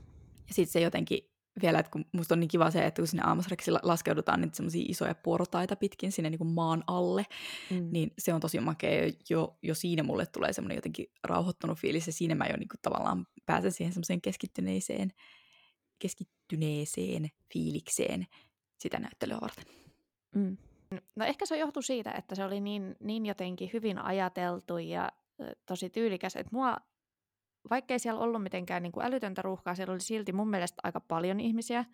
Ja 0.49 0.55
sitten 0.55 0.73
se 0.73 0.81
jotenkin 0.81 1.19
vielä, 1.63 1.79
että 1.79 1.93
kun 1.93 2.05
musta 2.13 2.35
on 2.35 2.41
niin 2.41 2.49
kiva 2.49 2.71
se, 2.71 2.87
että 2.87 3.03
kun 3.03 3.07
sinne 3.07 3.23
Aamusreksi 3.27 3.71
laskeudutaan 3.83 4.41
niitä 4.41 4.57
semmoisia 4.57 4.85
isoja 4.89 5.15
portaita 5.15 5.77
pitkin 5.77 6.13
sinne 6.13 6.31
niin 6.31 6.39
kuin 6.39 6.53
maan 6.53 6.85
alle, 6.87 7.27
Mm. 7.71 7.89
niin 7.91 8.13
se 8.19 8.35
on 8.35 8.41
tosi 8.41 8.61
makea. 8.61 9.13
Jo, 9.31 9.59
jo 9.63 9.75
siinä 9.75 10.03
mulle 10.03 10.27
tulee 10.27 10.53
semmoinen 10.53 10.77
jotenkin 10.77 11.07
rauhoittunut 11.25 11.79
fiilis, 11.79 12.07
ja 12.07 12.13
siinä 12.13 12.35
mä 12.35 12.47
jo 12.47 12.57
niin 12.57 12.69
kuin 12.69 12.81
tavallaan 12.83 13.27
pääsen 13.47 13.73
siihen 13.73 13.93
semmoiseen 13.93 14.21
keskittyneiseen, 14.21 15.13
keskittyneeseen 15.99 17.31
fiilikseen 17.53 18.27
sitä 18.79 18.99
näyttelyä 18.99 19.39
varten. 19.41 19.65
Mm. 20.35 20.57
No 21.17 21.25
ehkä 21.25 21.47
se 21.47 21.59
johtui 21.59 21.83
siitä, 21.83 22.11
että 22.13 22.35
se 22.35 22.45
oli 22.45 22.61
niin, 22.61 22.97
niin 23.01 23.27
jotenkin 23.27 23.71
hyvin 23.73 23.99
ajateltu 23.99 24.79
ja 24.79 25.13
tosi 25.67 25.91
tyylikäs, 25.91 26.37
että 26.37 26.51
mua, 26.53 26.77
vaikkei 27.71 27.99
siellä 27.99 28.21
ollut 28.21 28.43
mitenkään 28.43 28.83
niin 28.83 28.93
kuin 28.93 29.07
älytöntä 29.07 29.43
ruuhkaa, 29.43 29.75
siellä 29.75 29.93
oli 29.93 30.01
silti 30.01 30.33
mun 30.33 30.51
mielestä 30.51 30.81
aika 30.83 31.01
paljon 31.01 31.41
ihmisiä 31.41 31.85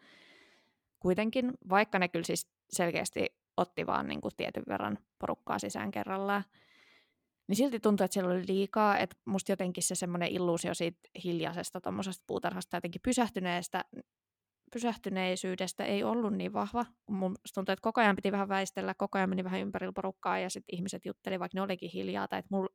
kuitenkin, 1.00 1.52
vaikka 1.68 1.98
ne 1.98 2.08
kyllä 2.08 2.24
siis 2.24 2.46
selkeästi 2.70 3.26
otti 3.56 3.86
vaan 3.86 4.08
niin 4.08 4.20
kuin 4.20 4.36
tietyn 4.36 4.62
verran 4.68 4.98
porukkaa 5.18 5.58
sisään 5.58 5.90
kerrallaan. 5.90 6.44
Niin 7.48 7.56
silti 7.56 7.80
tuntui, 7.80 8.04
että 8.04 8.12
siellä 8.12 8.30
oli 8.30 8.44
liikaa, 8.48 8.98
että 8.98 9.16
musta 9.24 9.52
jotenkin 9.52 9.82
se 9.82 9.94
semmoinen 9.94 10.28
illuusio 10.28 10.74
siitä 10.74 11.08
hiljaisesta 11.24 11.80
tuommoisesta 11.80 12.24
puutarhasta 12.26 12.76
jotenkin 12.76 13.00
pysähtyneestä 13.04 13.84
pysähtyneisyydestä 14.72 15.84
ei 15.84 16.04
ollut 16.04 16.32
niin 16.32 16.52
vahva. 16.52 16.86
Mun 17.10 17.36
tuntuu, 17.54 17.72
että 17.72 17.82
koko 17.82 18.00
ajan 18.00 18.16
piti 18.16 18.32
vähän 18.32 18.48
väistellä, 18.48 18.94
koko 18.94 19.18
ajan 19.18 19.28
meni 19.28 19.44
vähän 19.44 19.60
ympärillä 19.60 19.92
porukkaa 19.92 20.38
ja 20.38 20.50
sitten 20.50 20.76
ihmiset 20.76 21.06
jutteli, 21.06 21.38
vaikka 21.38 21.58
ne 21.58 21.62
olikin 21.62 21.90
hiljaa. 21.90 22.28
Tai 22.28 22.38
että 22.38 22.48
mulla 22.50 22.68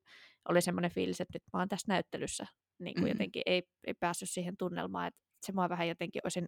oli 0.50 0.62
semmoinen 0.62 0.92
fiilis, 0.92 1.22
että 1.22 1.36
nyt 1.36 1.44
mä 1.54 1.60
oon 1.60 1.70
tässä 1.70 1.92
näyttelyssä. 1.92 2.46
Niin 2.80 2.94
kuin 2.94 3.04
mm. 3.04 3.10
jotenkin 3.10 3.42
ei, 3.46 3.64
ei 3.88 3.94
päässyt 3.94 4.30
siihen 4.30 4.58
tunnelmaan, 4.58 5.08
että 5.08 5.20
se 5.46 5.52
mua 5.52 5.70
vähän 5.70 5.88
jotenkin 5.88 6.22
olisin 6.26 6.48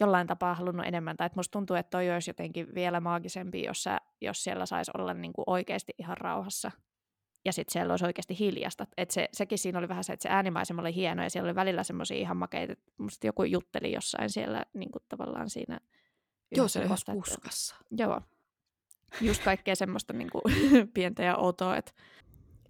jollain 0.00 0.26
tapaa 0.26 0.54
halunnut 0.54 0.86
enemmän. 0.86 1.16
Tai 1.16 1.26
että 1.26 1.38
musta 1.38 1.52
tuntuu, 1.52 1.76
että 1.76 1.90
toi 1.90 2.10
olisi 2.10 2.30
jotenkin 2.30 2.74
vielä 2.74 3.00
maagisempi, 3.00 3.62
jos, 3.62 3.82
sä, 3.82 3.98
jos 4.20 4.44
siellä 4.44 4.66
saisi 4.66 4.90
olla 4.98 5.14
niin 5.14 5.32
kuin 5.32 5.44
oikeasti 5.46 5.92
ihan 5.98 6.16
rauhassa 6.16 6.70
ja 7.46 7.52
sitten 7.52 7.72
siellä 7.72 7.92
olisi 7.92 8.04
oikeasti 8.04 8.38
hiljasta. 8.38 8.86
Et 8.96 9.10
se, 9.10 9.28
sekin 9.32 9.58
siinä 9.58 9.78
oli 9.78 9.88
vähän 9.88 10.04
se, 10.04 10.12
että 10.12 10.22
se 10.22 10.28
äänimaisema 10.28 10.82
oli 10.82 10.94
hieno 10.94 11.22
ja 11.22 11.30
siellä 11.30 11.46
oli 11.46 11.54
välillä 11.54 11.82
semmoisia 11.82 12.16
ihan 12.16 12.36
makeita, 12.36 12.72
että 12.72 12.92
musta 12.98 13.26
joku 13.26 13.44
jutteli 13.44 13.92
jossain 13.92 14.30
siellä 14.30 14.64
niin 14.74 14.90
kuin 14.90 15.02
tavallaan 15.08 15.50
siinä. 15.50 15.80
Joo, 16.56 16.68
se 16.68 16.78
oli 16.78 16.86
ihan 16.86 16.98
puskassa. 17.12 17.76
Joo. 17.90 18.20
Just 19.20 19.44
kaikkea 19.44 19.76
semmoista 19.76 20.12
niin 20.12 20.30
kuin, 20.30 20.42
pientä 20.94 21.22
ja 21.22 21.36
outoa, 21.36 21.76
että 21.76 21.92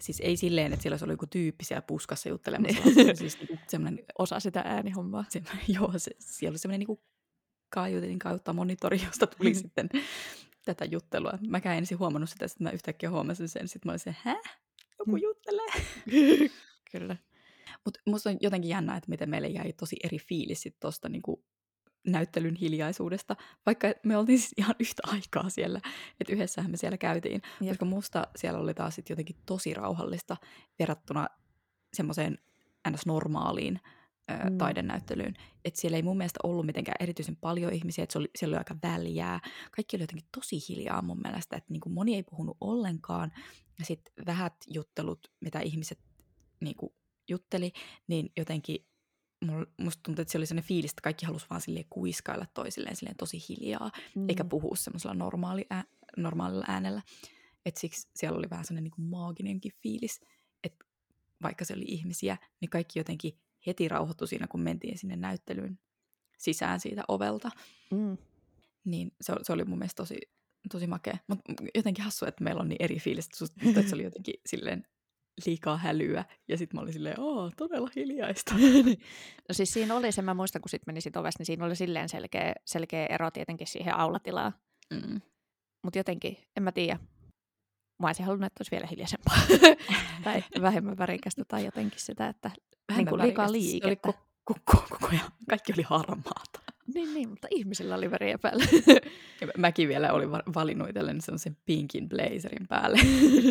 Siis 0.00 0.20
ei 0.20 0.36
silleen, 0.36 0.72
että 0.72 0.82
siellä 0.82 0.94
olisi 0.94 1.04
ollut 1.04 1.12
joku 1.12 1.26
tyyppi 1.26 1.64
siellä 1.64 1.82
puskassa 1.82 2.28
juttelemassa, 2.28 2.82
vaan 2.84 3.16
siis 3.16 3.38
niinku 3.38 3.58
semmoinen... 3.68 4.04
Osa 4.18 4.40
sitä 4.40 4.62
äänihommaa. 4.64 5.24
Se, 5.28 5.42
joo, 5.78 5.92
se, 5.96 6.10
siellä 6.18 6.52
oli 6.52 6.58
semmoinen 6.58 6.86
niin 6.88 7.00
kaiutin 7.68 8.18
kautta 8.18 8.52
monitori, 8.52 9.00
josta 9.04 9.26
tuli 9.26 9.50
mm. 9.50 9.54
sitten 9.54 9.88
tätä 10.64 10.84
juttelua. 10.84 11.38
Mäkään 11.48 11.76
en 11.76 11.78
ensin 11.78 11.98
huomannut 11.98 12.30
sitä, 12.30 12.44
että 12.44 12.62
mä 12.62 12.70
yhtäkkiä 12.70 13.10
huomasin 13.10 13.48
sen. 13.48 13.68
Sitten 13.68 13.88
mä 13.88 13.92
olisin, 13.92 14.16
hä? 14.18 14.36
Joku 15.06 15.16
mm. 15.16 15.22
juttelee. 15.22 15.72
Kyllä. 16.92 17.16
Mutta 17.84 18.00
musta 18.06 18.30
on 18.30 18.36
jotenkin 18.40 18.68
jännä, 18.68 18.96
että 18.96 19.10
miten 19.10 19.30
meille 19.30 19.48
jäi 19.48 19.72
tosi 19.72 19.96
eri 20.04 20.18
fiilis 20.18 20.68
tuosta 20.80 21.08
niinku 21.08 21.44
näyttelyn 22.06 22.54
hiljaisuudesta, 22.54 23.36
vaikka 23.66 23.88
me 24.04 24.16
oltiin 24.16 24.38
siis 24.38 24.54
ihan 24.56 24.74
yhtä 24.78 25.02
aikaa 25.06 25.48
siellä, 25.50 25.80
että 26.20 26.32
yhdessähän 26.32 26.70
me 26.70 26.76
siellä 26.76 26.98
käytiin, 26.98 27.42
Jep. 27.60 27.70
koska 27.70 27.84
musta 27.84 28.26
siellä 28.36 28.60
oli 28.60 28.74
taas 28.74 28.94
sit 28.94 29.10
jotenkin 29.10 29.36
tosi 29.46 29.74
rauhallista 29.74 30.36
verrattuna 30.78 31.28
semmoiseen 31.94 32.38
ns. 32.90 33.06
normaaliin 33.06 33.80
ö, 34.30 34.50
mm. 34.50 34.58
taidenäyttelyyn. 34.58 35.34
Että 35.64 35.80
siellä 35.80 35.96
ei 35.96 36.02
mun 36.02 36.16
mielestä 36.16 36.40
ollut 36.42 36.66
mitenkään 36.66 36.96
erityisen 37.00 37.36
paljon 37.36 37.72
ihmisiä, 37.72 38.04
että 38.04 38.18
oli, 38.18 38.30
siellä 38.38 38.54
oli 38.54 38.58
aika 38.58 38.76
väljää. 38.82 39.40
Kaikki 39.70 39.96
oli 39.96 40.02
jotenkin 40.02 40.28
tosi 40.34 40.58
hiljaa 40.68 41.02
mun 41.02 41.20
mielestä, 41.24 41.56
että 41.56 41.72
niin 41.72 41.80
moni 41.86 42.14
ei 42.14 42.22
puhunut 42.22 42.56
ollenkaan. 42.60 43.32
Ja 43.78 43.84
sitten 43.84 44.26
vähät 44.26 44.54
juttelut, 44.68 45.32
mitä 45.40 45.60
ihmiset 45.60 45.98
niin 46.60 46.76
kuin 46.76 46.92
jutteli, 47.28 47.72
niin 48.08 48.32
jotenkin 48.36 48.86
musta 49.80 50.02
tuntuu, 50.02 50.22
että 50.22 50.32
se 50.32 50.38
oli 50.38 50.46
sellainen 50.46 50.68
fiilis, 50.68 50.90
että 50.90 51.02
kaikki 51.02 51.26
halusi 51.26 51.46
vaan 51.50 51.60
silleen 51.60 51.86
kuiskailla 51.90 52.46
toisilleen 52.54 52.96
silleen 52.96 53.16
tosi 53.16 53.38
hiljaa, 53.48 53.90
mm. 54.14 54.28
eikä 54.28 54.44
puhua 54.44 54.76
semmoisella 54.76 55.14
normaali 55.14 55.66
ää, 55.70 55.84
normaalilla 56.16 56.64
äänellä. 56.68 57.02
Et 57.66 57.76
siksi 57.76 58.08
siellä 58.14 58.38
oli 58.38 58.50
vähän 58.50 58.64
sellainen 58.64 58.84
niin 58.84 58.96
kuin 58.96 59.06
maaginenkin 59.06 59.72
fiilis, 59.82 60.20
että 60.64 60.84
vaikka 61.42 61.64
se 61.64 61.74
oli 61.74 61.84
ihmisiä, 61.88 62.36
niin 62.60 62.70
kaikki 62.70 62.98
jotenkin 62.98 63.38
heti 63.66 63.88
rauhoittui 63.88 64.28
siinä, 64.28 64.46
kun 64.46 64.60
mentiin 64.60 64.98
sinne 64.98 65.16
näyttelyyn 65.16 65.78
sisään 66.38 66.80
siitä 66.80 67.02
ovelta. 67.08 67.50
Mm. 67.90 68.18
Niin 68.84 69.12
se, 69.20 69.34
se 69.42 69.52
oli 69.52 69.64
mun 69.64 69.78
mielestä 69.78 70.02
tosi, 70.02 70.18
tosi 70.72 70.86
makea. 70.86 71.18
Mutta 71.26 71.52
jotenkin 71.74 72.04
hassu, 72.04 72.26
että 72.26 72.44
meillä 72.44 72.60
on 72.60 72.68
niin 72.68 72.82
eri 72.82 72.98
fiilis, 72.98 73.26
että 73.66 73.82
se 73.88 73.94
oli 73.94 74.04
jotenkin 74.04 74.34
silleen 74.46 74.86
liikaa 75.46 75.76
hälyä. 75.76 76.24
Ja 76.48 76.58
sitten 76.58 76.76
mä 76.78 76.82
olin 76.82 76.92
silleen, 76.92 77.20
oo, 77.20 77.50
todella 77.56 77.90
hiljaista. 77.96 78.54
no 79.48 79.52
siis 79.52 79.72
siinä 79.72 79.94
oli 79.94 80.12
se, 80.12 80.22
mä 80.22 80.34
muistan, 80.34 80.62
kun 80.62 80.68
sitten 80.68 80.92
meni 80.92 81.00
sit 81.00 81.16
ovesta, 81.16 81.40
niin 81.40 81.46
siinä 81.46 81.64
oli 81.64 81.76
silleen 81.76 82.08
selkeä, 82.08 82.54
selkeä 82.64 83.06
ero 83.06 83.30
tietenkin 83.30 83.66
siihen 83.66 83.96
aulatilaan. 83.96 84.54
Mm. 84.94 85.20
Mutta 85.84 85.98
jotenkin, 85.98 86.36
en 86.56 86.62
mä 86.62 86.72
tiedä. 86.72 86.98
Mä 88.02 88.06
olisin 88.06 88.26
halunnut, 88.26 88.46
että 88.46 88.60
olisi 88.60 88.70
vielä 88.70 88.86
hiljaisempaa. 88.86 89.36
tai 90.24 90.44
vähemmän 90.60 90.98
värikästä 90.98 91.44
tai 91.48 91.64
jotenkin 91.64 92.00
sitä, 92.00 92.28
että 92.28 92.50
niin 92.96 93.06
kuin 93.06 93.22
liikaa 93.22 93.52
liikettä. 93.52 93.88
Oli 93.88 93.96
koko, 93.96 94.18
koko, 94.44 94.86
koko 94.90 95.08
ajan. 95.08 95.32
Kaikki 95.50 95.72
oli 95.72 95.82
harmaata. 95.82 96.60
Niin, 96.94 97.14
niin, 97.14 97.28
mutta 97.28 97.48
ihmisillä 97.50 97.94
oli 97.94 98.10
väriä 98.10 98.38
päällä. 98.38 98.64
ja 99.40 99.48
mäkin 99.56 99.88
vielä 99.88 100.12
olin 100.12 100.30
valinnut 100.32 100.88
itselleni 100.88 101.20
sellaisen 101.20 101.56
pinkin 101.64 102.08
blazerin 102.08 102.66
päälle. 102.68 102.98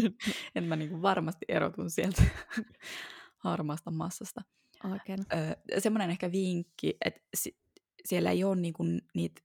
että 0.55 0.69
mä 0.69 0.75
niinku 0.75 1.01
varmasti 1.01 1.45
erotun 1.49 1.89
sieltä 1.89 2.23
harmaasta 3.37 3.91
massasta. 3.91 4.41
Oikein. 4.91 5.19
Öö, 5.33 5.79
semmoinen 5.79 6.09
ehkä 6.09 6.31
vinkki, 6.31 6.97
että 7.05 7.21
si- 7.35 7.57
siellä 8.05 8.31
ei 8.31 8.43
ole 8.43 8.55
niinku 8.55 8.83
niitä 9.13 9.41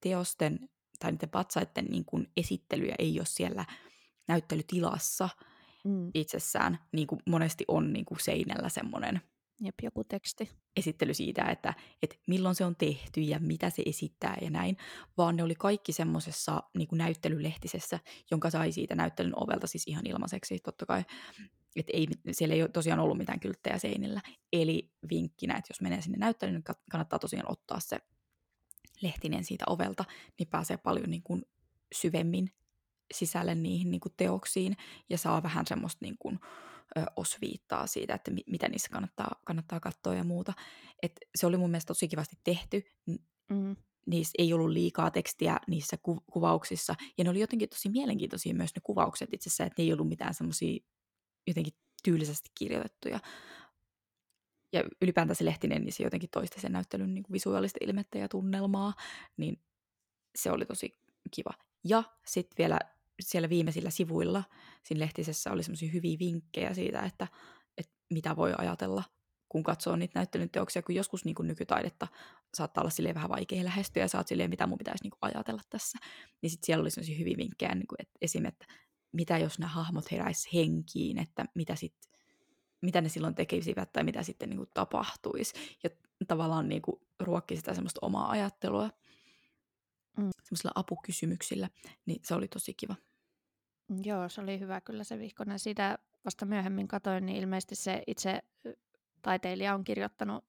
teosten 0.00 0.68
tai 0.98 1.12
niiden 1.12 1.28
patsaiden 1.28 1.84
niinku 1.84 2.22
esittelyjä 2.36 2.94
ei 2.98 3.18
ole 3.20 3.26
siellä 3.26 3.64
näyttelytilassa 4.28 5.28
mm. 5.84 6.10
itsessään, 6.14 6.78
niin 6.92 7.06
kuin 7.06 7.20
monesti 7.26 7.64
on 7.68 7.92
niin 7.92 8.04
kuin 8.04 8.20
seinällä 8.20 8.68
semmoinen– 8.68 9.20
Jep, 9.60 9.74
joku 9.82 10.04
teksti. 10.04 10.50
Esittely 10.76 11.14
siitä, 11.14 11.42
että, 11.44 11.74
että 12.02 12.16
milloin 12.26 12.54
se 12.54 12.64
on 12.64 12.76
tehty 12.76 13.20
ja 13.20 13.38
mitä 13.40 13.70
se 13.70 13.82
esittää 13.86 14.36
ja 14.42 14.50
näin, 14.50 14.76
vaan 15.16 15.36
ne 15.36 15.42
oli 15.42 15.54
kaikki 15.54 15.92
semmoisessa 15.92 16.62
niin 16.78 16.88
näyttelylehtisessä, 16.92 18.00
jonka 18.30 18.50
sai 18.50 18.72
siitä 18.72 18.94
näyttelyn 18.94 19.42
ovelta 19.42 19.66
siis 19.66 19.86
ihan 19.86 20.06
ilmaiseksi 20.06 20.58
totta 20.58 20.86
kai. 20.86 21.04
Että 21.76 21.92
ei, 21.94 22.06
siellä 22.30 22.54
ei 22.54 22.62
ole 22.62 22.70
tosiaan 22.70 23.00
ollut 23.00 23.18
mitään 23.18 23.40
kylttejä 23.40 23.78
seinillä. 23.78 24.20
Eli 24.52 24.90
vinkkinä, 25.10 25.56
että 25.56 25.70
jos 25.70 25.80
menee 25.80 26.02
sinne 26.02 26.18
näyttelyyn, 26.18 26.54
niin 26.54 26.76
kannattaa 26.90 27.18
tosiaan 27.18 27.50
ottaa 27.50 27.80
se 27.80 27.98
lehtinen 29.02 29.44
siitä 29.44 29.64
ovelta, 29.68 30.04
niin 30.38 30.48
pääsee 30.48 30.76
paljon 30.76 31.10
niin 31.10 31.22
kuin 31.22 31.42
syvemmin 31.94 32.50
sisälle 33.14 33.54
niihin 33.54 33.90
niin 33.90 34.00
kuin 34.00 34.12
teoksiin 34.16 34.76
ja 35.10 35.18
saa 35.18 35.42
vähän 35.42 35.66
semmoista 35.66 35.98
niin 36.00 36.16
kuin, 36.18 36.40
osviittaa 37.16 37.86
siitä, 37.86 38.14
että 38.14 38.30
mi- 38.30 38.44
mitä 38.46 38.68
niissä 38.68 38.88
kannattaa, 38.92 39.40
kannattaa 39.44 39.80
katsoa 39.80 40.14
ja 40.14 40.24
muuta. 40.24 40.52
Et 41.02 41.12
se 41.34 41.46
oli 41.46 41.56
mun 41.56 41.70
mielestä 41.70 41.86
tosi 41.86 42.08
kivasti 42.08 42.36
tehty. 42.44 42.82
Mm. 43.50 43.76
Niissä 44.06 44.32
ei 44.38 44.52
ollut 44.52 44.70
liikaa 44.70 45.10
tekstiä 45.10 45.60
niissä 45.66 45.96
ku- 45.96 46.24
kuvauksissa. 46.32 46.94
Ja 47.18 47.24
ne 47.24 47.30
oli 47.30 47.40
jotenkin 47.40 47.68
tosi 47.68 47.88
mielenkiintoisia 47.88 48.54
myös 48.54 48.74
ne 48.74 48.80
kuvaukset 48.82 49.34
itse 49.34 49.48
asiassa, 49.48 49.64
että 49.64 49.82
ne 49.82 49.84
ei 49.84 49.92
ollut 49.92 50.08
mitään 50.08 50.34
semmoisia 50.34 50.84
jotenkin 51.46 51.74
tyylisesti 52.04 52.50
kirjoitettuja. 52.54 53.20
Ja 54.72 54.84
ylipäätään 55.02 55.36
se 55.36 55.44
Lehtinen, 55.44 55.84
niin 55.84 55.92
se 55.92 56.02
jotenkin 56.02 56.30
toisti 56.30 56.60
sen 56.60 56.72
näyttelyn 56.72 57.14
niin 57.14 57.22
kuin 57.22 57.32
visuaalista 57.32 57.78
ilmettä 57.82 58.18
ja 58.18 58.28
tunnelmaa. 58.28 58.94
Niin 59.36 59.62
se 60.34 60.50
oli 60.50 60.66
tosi 60.66 60.98
kiva. 61.30 61.50
Ja 61.84 62.02
sitten 62.26 62.54
vielä 62.58 62.78
siellä 63.20 63.48
viimeisillä 63.48 63.90
sivuilla 63.90 64.44
siinä 64.82 65.00
lehtisessä 65.00 65.52
oli 65.52 65.62
semmoisia 65.62 65.90
hyviä 65.92 66.18
vinkkejä 66.18 66.74
siitä, 66.74 67.00
että, 67.00 67.26
että 67.78 67.92
mitä 68.10 68.36
voi 68.36 68.52
ajatella, 68.58 69.02
kun 69.48 69.62
katsoo 69.62 69.96
niitä 69.96 70.18
näyttelyn 70.18 70.50
teoksia, 70.50 70.82
kun 70.82 70.94
joskus 70.94 71.24
niin 71.24 71.34
kuin 71.34 71.46
nykytaidetta 71.46 72.08
saattaa 72.54 72.82
olla 72.82 72.90
silleen 72.90 73.14
vähän 73.14 73.30
vaikea 73.30 73.64
lähestyä 73.64 74.02
ja 74.02 74.08
saat 74.08 74.28
silleen, 74.28 74.50
mitä 74.50 74.66
mun 74.66 74.78
pitäisi 74.78 75.04
niin 75.04 75.10
kuin 75.10 75.34
ajatella 75.34 75.62
tässä. 75.70 75.98
Niin 76.42 76.50
sitten 76.50 76.66
siellä 76.66 76.82
oli 76.82 76.90
semmoisia 76.90 77.18
hyviä 77.18 77.36
vinkkejä, 77.36 77.74
niin 77.74 77.86
kuin, 77.86 77.96
että 78.02 78.18
esim. 78.20 78.44
että 78.44 78.66
mitä 79.12 79.38
jos 79.38 79.58
nämä 79.58 79.72
hahmot 79.72 80.10
heräisi 80.10 80.48
henkiin, 80.54 81.18
että 81.18 81.44
mitä, 81.54 81.74
sit, 81.74 81.94
mitä 82.82 83.00
ne 83.00 83.08
silloin 83.08 83.34
tekisivät 83.34 83.92
tai 83.92 84.04
mitä 84.04 84.22
sitten 84.22 84.48
niin 84.50 84.58
kuin 84.58 84.70
tapahtuisi. 84.74 85.54
Ja 85.84 85.90
tavallaan 86.26 86.68
niin 86.68 86.82
kuin 86.82 87.00
ruokki 87.20 87.56
sitä 87.56 87.74
semmoista 87.74 88.06
omaa 88.06 88.30
ajattelua 88.30 88.90
mm. 90.16 90.30
semmoisilla 90.42 90.72
apukysymyksillä, 90.74 91.68
niin 92.06 92.20
se 92.24 92.34
oli 92.34 92.48
tosi 92.48 92.74
kiva. 92.74 92.94
Mm, 93.88 93.98
joo, 94.04 94.28
se 94.28 94.40
oli 94.40 94.60
hyvä 94.60 94.80
kyllä 94.80 95.04
se 95.04 95.18
vihkonen. 95.18 95.58
Siitä 95.58 95.98
vasta 96.24 96.46
myöhemmin 96.46 96.88
katoin, 96.88 97.26
niin 97.26 97.38
ilmeisesti 97.38 97.74
se 97.74 98.02
itse 98.06 98.40
taiteilija 99.22 99.74
on 99.74 99.84
kirjoittanut 99.84 100.44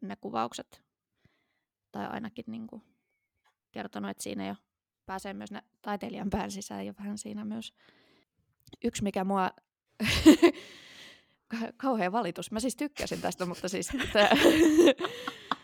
ne 0.00 0.16
kuvaukset. 0.16 0.82
Tai 1.92 2.06
ainakin 2.06 2.44
niin 2.48 2.66
kuin 2.66 2.82
kertonut, 3.72 4.10
että 4.10 4.22
siinä 4.22 4.46
jo 4.46 4.54
pääsee 5.06 5.34
myös 5.34 5.50
ne 5.50 5.62
taiteilijan 5.82 6.30
pään 6.30 6.50
sisään 6.50 6.86
ja 6.86 6.94
vähän 6.98 7.18
siinä 7.18 7.44
myös. 7.44 7.74
Yksi, 8.84 9.02
mikä 9.02 9.24
mua 9.24 9.50
kauhean 11.76 12.12
valitus. 12.12 12.50
Mä 12.50 12.60
siis 12.60 12.76
tykkäsin 12.76 13.20
tästä, 13.20 13.46
mutta 13.46 13.68
siis 13.68 13.88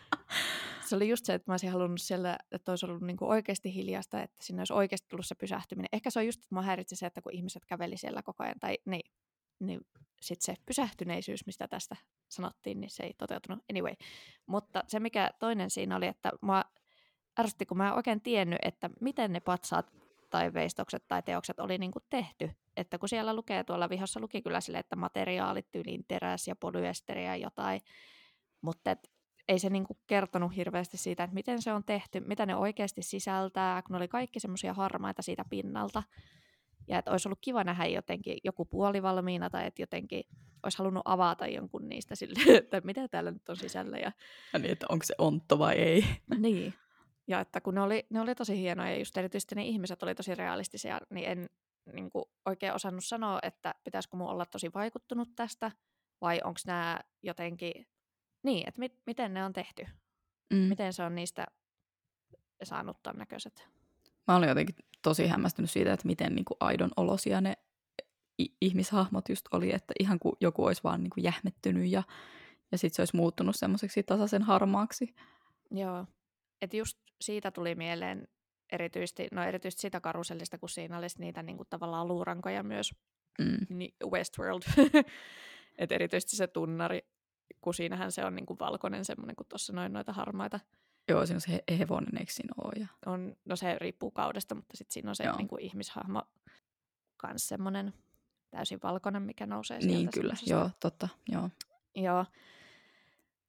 se 0.89 0.95
oli 0.95 1.09
just 1.09 1.25
se, 1.25 1.33
että 1.33 1.51
mä 1.51 1.53
olisin 1.53 1.71
halunnut 1.71 2.01
siellä, 2.01 2.37
että 2.51 2.71
olisi 2.71 2.85
ollut 2.85 3.01
niinku 3.01 3.29
oikeasti 3.29 3.75
hiljasta, 3.75 4.21
että 4.21 4.45
sinne 4.45 4.59
olisi 4.59 4.73
oikeasti 4.73 5.07
tullut 5.09 5.25
se 5.25 5.35
pysähtyminen. 5.35 5.89
Ehkä 5.91 6.09
se 6.09 6.19
on 6.19 6.25
just, 6.25 6.39
että 6.43 6.55
mä 6.55 6.77
se, 6.93 7.05
että 7.05 7.21
kun 7.21 7.33
ihmiset 7.33 7.65
käveli 7.65 7.97
siellä 7.97 8.23
koko 8.23 8.43
ajan, 8.43 8.59
tai 8.59 8.77
niin, 8.85 9.11
niin 9.59 9.81
sitten 10.21 10.55
se 10.55 10.61
pysähtyneisyys, 10.65 11.45
mistä 11.45 11.67
tästä 11.67 11.95
sanottiin, 12.29 12.79
niin 12.79 12.89
se 12.89 13.03
ei 13.03 13.13
toteutunut 13.13 13.63
anyway. 13.71 13.93
Mutta 14.45 14.83
se, 14.87 14.99
mikä 14.99 15.29
toinen 15.39 15.69
siinä 15.69 15.95
oli, 15.95 16.07
että 16.07 16.31
mä 16.41 16.65
ärsytti, 17.39 17.65
kun 17.65 17.77
mä 17.77 17.87
en 17.87 17.93
oikein 17.93 18.21
tiennyt, 18.21 18.59
että 18.61 18.89
miten 19.01 19.33
ne 19.33 19.39
patsaat 19.39 19.91
tai 20.29 20.53
veistokset 20.53 21.07
tai 21.07 21.23
teokset 21.23 21.59
oli 21.59 21.77
niin 21.77 21.91
kuin 21.91 22.03
tehty. 22.09 22.51
Että 22.77 22.97
kun 22.97 23.09
siellä 23.09 23.33
lukee 23.33 23.63
tuolla 23.63 23.89
vihossa, 23.89 24.19
luki 24.19 24.41
kyllä 24.41 24.61
sille, 24.61 24.77
että 24.77 24.95
materiaalit 24.95 25.71
tyyliin 25.71 26.05
teräs 26.07 26.47
ja 26.47 26.55
polyesteriä 26.55 27.35
ja 27.35 27.43
jotain, 27.43 27.81
mutta 28.61 28.91
et, 28.91 29.11
ei 29.47 29.59
se 29.59 29.69
niin 29.69 29.83
kuin 29.83 29.97
kertonut 30.07 30.55
hirveästi 30.55 30.97
siitä, 30.97 31.23
että 31.23 31.33
miten 31.33 31.61
se 31.61 31.73
on 31.73 31.83
tehty, 31.83 32.19
mitä 32.19 32.45
ne 32.45 32.55
oikeasti 32.55 33.01
sisältää, 33.01 33.81
kun 33.81 33.93
ne 33.93 33.97
oli 33.97 34.07
kaikki 34.07 34.39
semmoisia 34.39 34.73
harmaita 34.73 35.21
siitä 35.21 35.45
pinnalta. 35.49 36.03
Ja 36.87 36.99
että 36.99 37.11
olisi 37.11 37.27
ollut 37.27 37.39
kiva 37.41 37.63
nähdä 37.63 37.85
jotenkin 37.85 38.37
joku 38.43 38.65
puoli 38.65 39.03
valmiina 39.03 39.49
tai 39.49 39.67
että 39.67 39.81
jotenkin 39.81 40.23
olisi 40.63 40.77
halunnut 40.77 41.03
avata 41.05 41.47
jonkun 41.47 41.89
niistä 41.89 42.15
sille, 42.15 42.57
että 42.57 42.81
mitä 42.81 43.07
täällä 43.07 43.31
nyt 43.31 43.49
on 43.49 43.57
sisällä. 43.57 43.97
Ja, 43.97 44.11
Ja 44.53 44.59
niin, 44.59 44.71
että 44.71 44.85
onko 44.89 45.05
se 45.05 45.15
ontto 45.17 45.59
vai 45.59 45.75
ei. 45.75 46.05
niin. 46.37 46.73
Ja 47.27 47.39
että 47.39 47.61
kun 47.61 47.75
ne 47.75 47.81
oli, 47.81 48.05
ne 48.09 48.21
oli 48.21 48.35
tosi 48.35 48.57
hienoja 48.57 48.89
ja 48.89 48.97
just 48.97 49.17
erityisesti 49.17 49.55
ne 49.55 49.63
ihmiset 49.63 50.03
oli 50.03 50.15
tosi 50.15 50.35
realistisia, 50.35 50.99
niin 51.09 51.27
en 51.27 51.49
niin 51.93 52.09
kuin, 52.09 52.25
oikein 52.45 52.73
osannut 52.73 53.05
sanoa, 53.05 53.39
että 53.43 53.75
pitäisikö 53.83 54.17
mun 54.17 54.29
olla 54.29 54.45
tosi 54.45 54.71
vaikuttunut 54.73 55.29
tästä 55.35 55.71
vai 56.21 56.41
onko 56.43 56.59
nämä 56.65 56.99
jotenkin, 57.23 57.87
niin, 58.45 58.67
että 58.67 58.79
mit, 58.79 58.93
miten 59.05 59.33
ne 59.33 59.45
on 59.45 59.53
tehty, 59.53 59.85
Mm. 60.53 60.57
miten 60.57 60.93
se 60.93 61.03
on 61.03 61.15
niistä 61.15 61.45
saanut 62.63 63.03
ton 63.03 63.15
näköiset. 63.17 63.67
Mä 64.27 64.35
olin 64.35 64.49
jotenkin 64.49 64.75
tosi 65.01 65.27
hämmästynyt 65.27 65.71
siitä, 65.71 65.93
että 65.93 66.07
miten 66.07 66.35
niin 66.35 66.45
kuin 66.45 66.57
aidon 66.59 66.91
olosia 66.97 67.41
ne 67.41 67.53
i- 68.41 68.55
ihmishahmot 68.61 69.29
just 69.29 69.45
oli, 69.51 69.73
että 69.73 69.93
ihan 69.99 70.19
kuin 70.19 70.35
joku 70.41 70.65
olisi 70.65 70.83
vaan 70.83 71.03
niin 71.03 71.09
kuin 71.09 71.23
jähmettynyt 71.23 71.91
ja, 71.91 72.03
ja 72.71 72.77
sitten 72.77 72.95
se 72.95 73.01
olisi 73.01 73.15
muuttunut 73.15 73.55
semmoiseksi 73.55 74.03
tasaisen 74.03 74.41
harmaaksi. 74.43 75.15
Joo, 75.71 76.05
että 76.61 76.77
just 76.77 76.97
siitä 77.21 77.51
tuli 77.51 77.75
mieleen 77.75 78.27
erityisesti, 78.71 79.27
no 79.31 79.43
erityisesti 79.43 79.81
sitä 79.81 79.99
karusellista, 80.01 80.57
kun 80.57 80.69
siinä 80.69 80.97
olisi 80.97 81.19
niitä 81.19 81.43
niin 81.43 81.57
kuin 81.57 81.67
tavallaan 81.69 82.07
luurankoja 82.07 82.63
myös, 82.63 82.91
Mm. 83.39 83.77
niin 83.77 83.93
Westworld. 84.11 84.61
että 85.77 85.95
erityisesti 85.95 86.35
se 86.35 86.47
tunnari, 86.47 87.01
kun 87.65 87.73
siinähän 87.73 88.11
se 88.11 88.25
on 88.25 88.35
niin 88.35 88.45
kuin 88.45 88.59
valkoinen 88.59 89.05
semmoinen, 89.05 89.35
kun 89.35 89.45
tuossa 89.49 89.73
noin 89.73 89.93
noita 89.93 90.13
harmaita 90.13 90.59
Joo, 91.09 91.25
siinä 91.25 91.37
on 91.37 91.41
se 91.41 91.51
he- 91.51 91.77
hevonen, 91.79 92.17
eikö 92.17 92.31
siinä 92.31 92.53
ole? 92.63 92.73
Ja... 92.79 92.87
on, 93.05 93.35
no 93.45 93.55
se 93.55 93.77
riippuu 93.79 94.11
kaudesta, 94.11 94.55
mutta 94.55 94.77
sitten 94.77 94.93
siinä 94.93 95.09
on 95.09 95.15
se 95.15 95.23
Joo. 95.23 95.37
niin 95.37 95.47
kuin 95.47 95.61
ihmishahmo 95.61 96.23
kans 97.17 97.47
semmoinen 97.47 97.93
täysin 98.51 98.79
valkoinen, 98.83 99.21
mikä 99.21 99.45
nousee 99.45 99.81
sieltä. 99.81 99.97
Niin 99.97 100.09
kyllä, 100.13 100.33
joo, 100.45 100.69
totta, 100.79 101.09
joo. 101.31 101.49
Joo. 101.95 102.25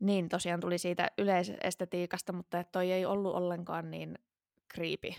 Niin 0.00 0.28
tosiaan 0.28 0.60
tuli 0.60 0.78
siitä 0.78 1.10
yleisestetiikasta, 1.18 2.32
mutta 2.32 2.60
että 2.60 2.72
toi 2.72 2.92
ei 2.92 3.04
ollut 3.04 3.34
ollenkaan 3.34 3.90
niin 3.90 4.18
creepy 4.74 5.10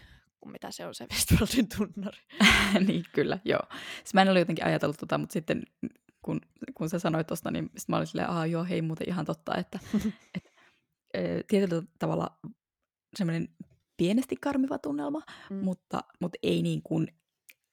kuin 0.42 0.52
mitä 0.52 0.72
se 0.72 0.86
on 0.86 0.96
se 0.96 1.08
Westworldin 1.14 1.68
tunnari. 1.78 2.20
niin 2.88 3.04
kyllä, 3.14 3.40
joo. 3.46 3.62
Siis 3.98 4.14
mä 4.14 4.22
en 4.22 4.28
ollut 4.28 4.40
jotenkin 4.42 4.66
ajatellut 4.66 4.98
tota, 4.98 5.18
mutta 5.18 5.34
sitten 5.34 5.64
kun, 6.28 6.42
kun 6.74 6.90
sä 6.90 7.00
sanoit 7.00 7.28
tosta, 7.28 7.52
niin 7.52 7.70
sit 7.78 7.90
mä 7.90 7.96
olin 7.98 8.08
silleen, 8.08 8.30
aha 8.30 8.46
joo, 8.46 8.64
hei 8.66 8.82
muuten 8.82 9.10
ihan 9.10 9.26
totta, 9.26 9.56
että 9.56 9.80
et, 10.36 10.54
ö, 11.18 11.44
tietyllä 11.48 11.84
tavalla 12.00 12.40
semmoinen 13.18 13.50
pienesti 13.98 14.36
karmiva 14.36 14.78
tunnelma, 14.78 15.22
Mm. 15.50 15.56
mutta, 15.58 16.04
mutta 16.20 16.38
ei 16.44 16.62
niin 16.62 16.82
kuin, 16.84 17.08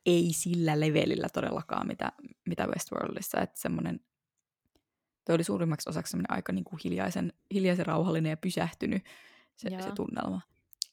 ei 0.06 0.32
sillä 0.32 0.80
levelillä 0.80 1.28
todellakaan, 1.32 1.86
mitä, 1.86 2.12
mitä 2.49 2.67
Westworldissa, 2.67 3.40
että 3.40 3.60
semmoinen, 3.60 4.00
toi 5.25 5.34
oli 5.34 5.45
suurimmaksi 5.45 5.90
osaksi 5.90 6.10
semmoinen 6.10 6.32
aika 6.36 6.52
niin 6.52 6.64
kuin 6.64 6.80
hiljaisen, 6.84 7.32
hiljaisen 7.54 7.86
rauhallinen 7.86 8.30
ja 8.30 8.36
pysähtynyt 8.36 9.02
se, 9.56 9.71
se 9.71 9.93
tunnelma. 9.97 10.40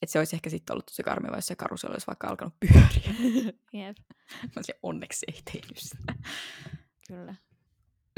Että 0.01 0.11
se 0.13 0.19
olisi 0.19 0.35
ehkä 0.35 0.49
sitten 0.49 0.73
ollut 0.73 0.85
tosi 0.85 1.03
karmiva, 1.03 1.35
jos 1.35 1.47
se 1.47 1.55
karusel 1.55 1.91
olisi 1.91 2.07
vaikka 2.07 2.27
alkanut 2.27 2.53
pyöriä. 2.59 3.13
Jep, 3.85 3.97
Mä 4.43 4.49
olisin, 4.55 4.75
onneksi 4.83 5.25
ei 5.33 5.41
tehnyt 5.53 5.77
sitä. 5.77 6.13
kyllä. 7.07 7.35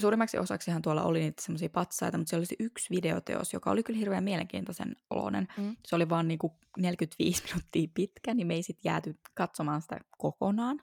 Suurimmaksi 0.01 0.37
osaksihan 0.37 0.81
tuolla 0.81 1.03
oli 1.03 1.19
niitä 1.19 1.41
semmoisia 1.41 1.69
patsaita, 1.69 2.17
mutta 2.17 2.29
se 2.29 2.35
oli 2.35 2.45
se 2.45 2.55
yksi 2.59 2.95
videoteos, 2.95 3.53
joka 3.53 3.71
oli 3.71 3.83
kyllä 3.83 3.99
hirveän 3.99 4.23
mielenkiintoisen 4.23 4.95
oloinen. 5.09 5.47
Mm. 5.57 5.75
Se 5.85 5.95
oli 5.95 6.09
vaan 6.09 6.27
niinku 6.27 6.59
45 6.77 7.43
minuuttia 7.47 7.87
pitkä, 7.93 8.33
niin 8.33 8.47
me 8.47 8.53
ei 8.53 8.63
sitten 8.63 8.89
jääty 8.89 9.19
katsomaan 9.33 9.81
sitä 9.81 9.99
kokonaan. 10.17 10.79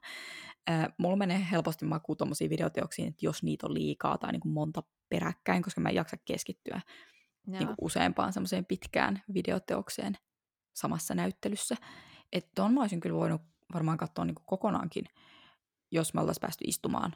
Äh, 0.69 0.87
mulla 0.97 1.15
menee 1.15 1.47
helposti 1.51 1.85
makuun 1.85 2.17
tuommoisiin 2.17 2.49
videoteoksiin, 2.49 3.07
että 3.07 3.25
jos 3.25 3.43
niitä 3.43 3.67
on 3.67 3.73
liikaa 3.73 4.17
tai 4.17 4.31
niinku 4.31 4.47
monta 4.47 4.83
peräkkäin, 5.09 5.63
koska 5.63 5.81
mä 5.81 5.89
en 5.89 5.95
jaksa 5.95 6.17
keskittyä 6.25 6.81
Joo. 7.47 7.59
niinku 7.59 7.73
useampaan 7.81 8.33
semmoiseen 8.33 8.65
pitkään 8.65 9.23
videoteokseen 9.33 10.17
samassa 10.73 11.15
näyttelyssä. 11.15 11.75
Että 12.31 12.51
ton 12.55 12.73
mä 12.73 12.81
olisin 12.81 12.99
kyllä 12.99 13.15
voinut 13.15 13.41
varmaan 13.73 13.97
katsoa 13.97 14.25
niinku 14.25 14.43
kokonaankin, 14.45 15.05
jos 15.91 16.13
me 16.13 16.21
oltaisiin 16.21 16.41
päästy 16.41 16.63
istumaan 16.67 17.15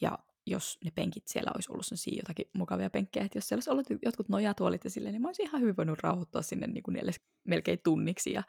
ja 0.00 0.18
jos 0.46 0.78
ne 0.84 0.90
penkit 0.94 1.28
siellä 1.28 1.50
olisi 1.54 1.72
ollut 1.72 1.86
sellaisia 1.86 2.16
jotakin 2.16 2.46
mukavia 2.52 2.90
penkkejä, 2.90 3.24
että 3.24 3.38
jos 3.38 3.48
siellä 3.48 3.58
olisi 3.58 3.70
ollut 3.70 4.02
jotkut 4.02 4.28
nojatuolit 4.28 4.84
ja 4.84 4.90
silleen, 4.90 5.12
niin 5.12 5.22
mä 5.22 5.28
olisin 5.28 5.46
ihan 5.46 5.60
hyvin 5.60 5.76
voinut 5.76 5.98
rauhoittua 6.02 6.42
sinne 6.42 6.66
niin 6.66 6.82
kuin 6.82 6.92
neljäs, 6.92 7.20
melkein 7.44 7.78
tunniksi 7.84 8.32
ja, 8.32 8.42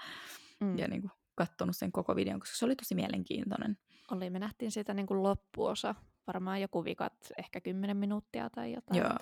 mm. 0.59 0.77
ja 0.77 0.87
niin 0.87 1.01
kuin 1.01 1.11
katsonut 1.35 1.75
sen 1.75 1.91
koko 1.91 2.15
videon, 2.15 2.39
koska 2.39 2.57
se 2.57 2.65
oli 2.65 2.75
tosi 2.75 2.95
mielenkiintoinen. 2.95 3.77
Oli, 4.11 4.29
me 4.29 4.39
nähtiin 4.39 4.71
siitä 4.71 4.93
niin 4.93 5.07
kuin 5.07 5.23
loppuosa, 5.23 5.95
varmaan 6.27 6.61
joku 6.61 6.83
vikat, 6.83 7.13
ehkä 7.37 7.61
10 7.61 7.97
minuuttia 7.97 8.49
tai 8.49 8.73
jotain. 8.73 8.99
Joo. 8.99 9.17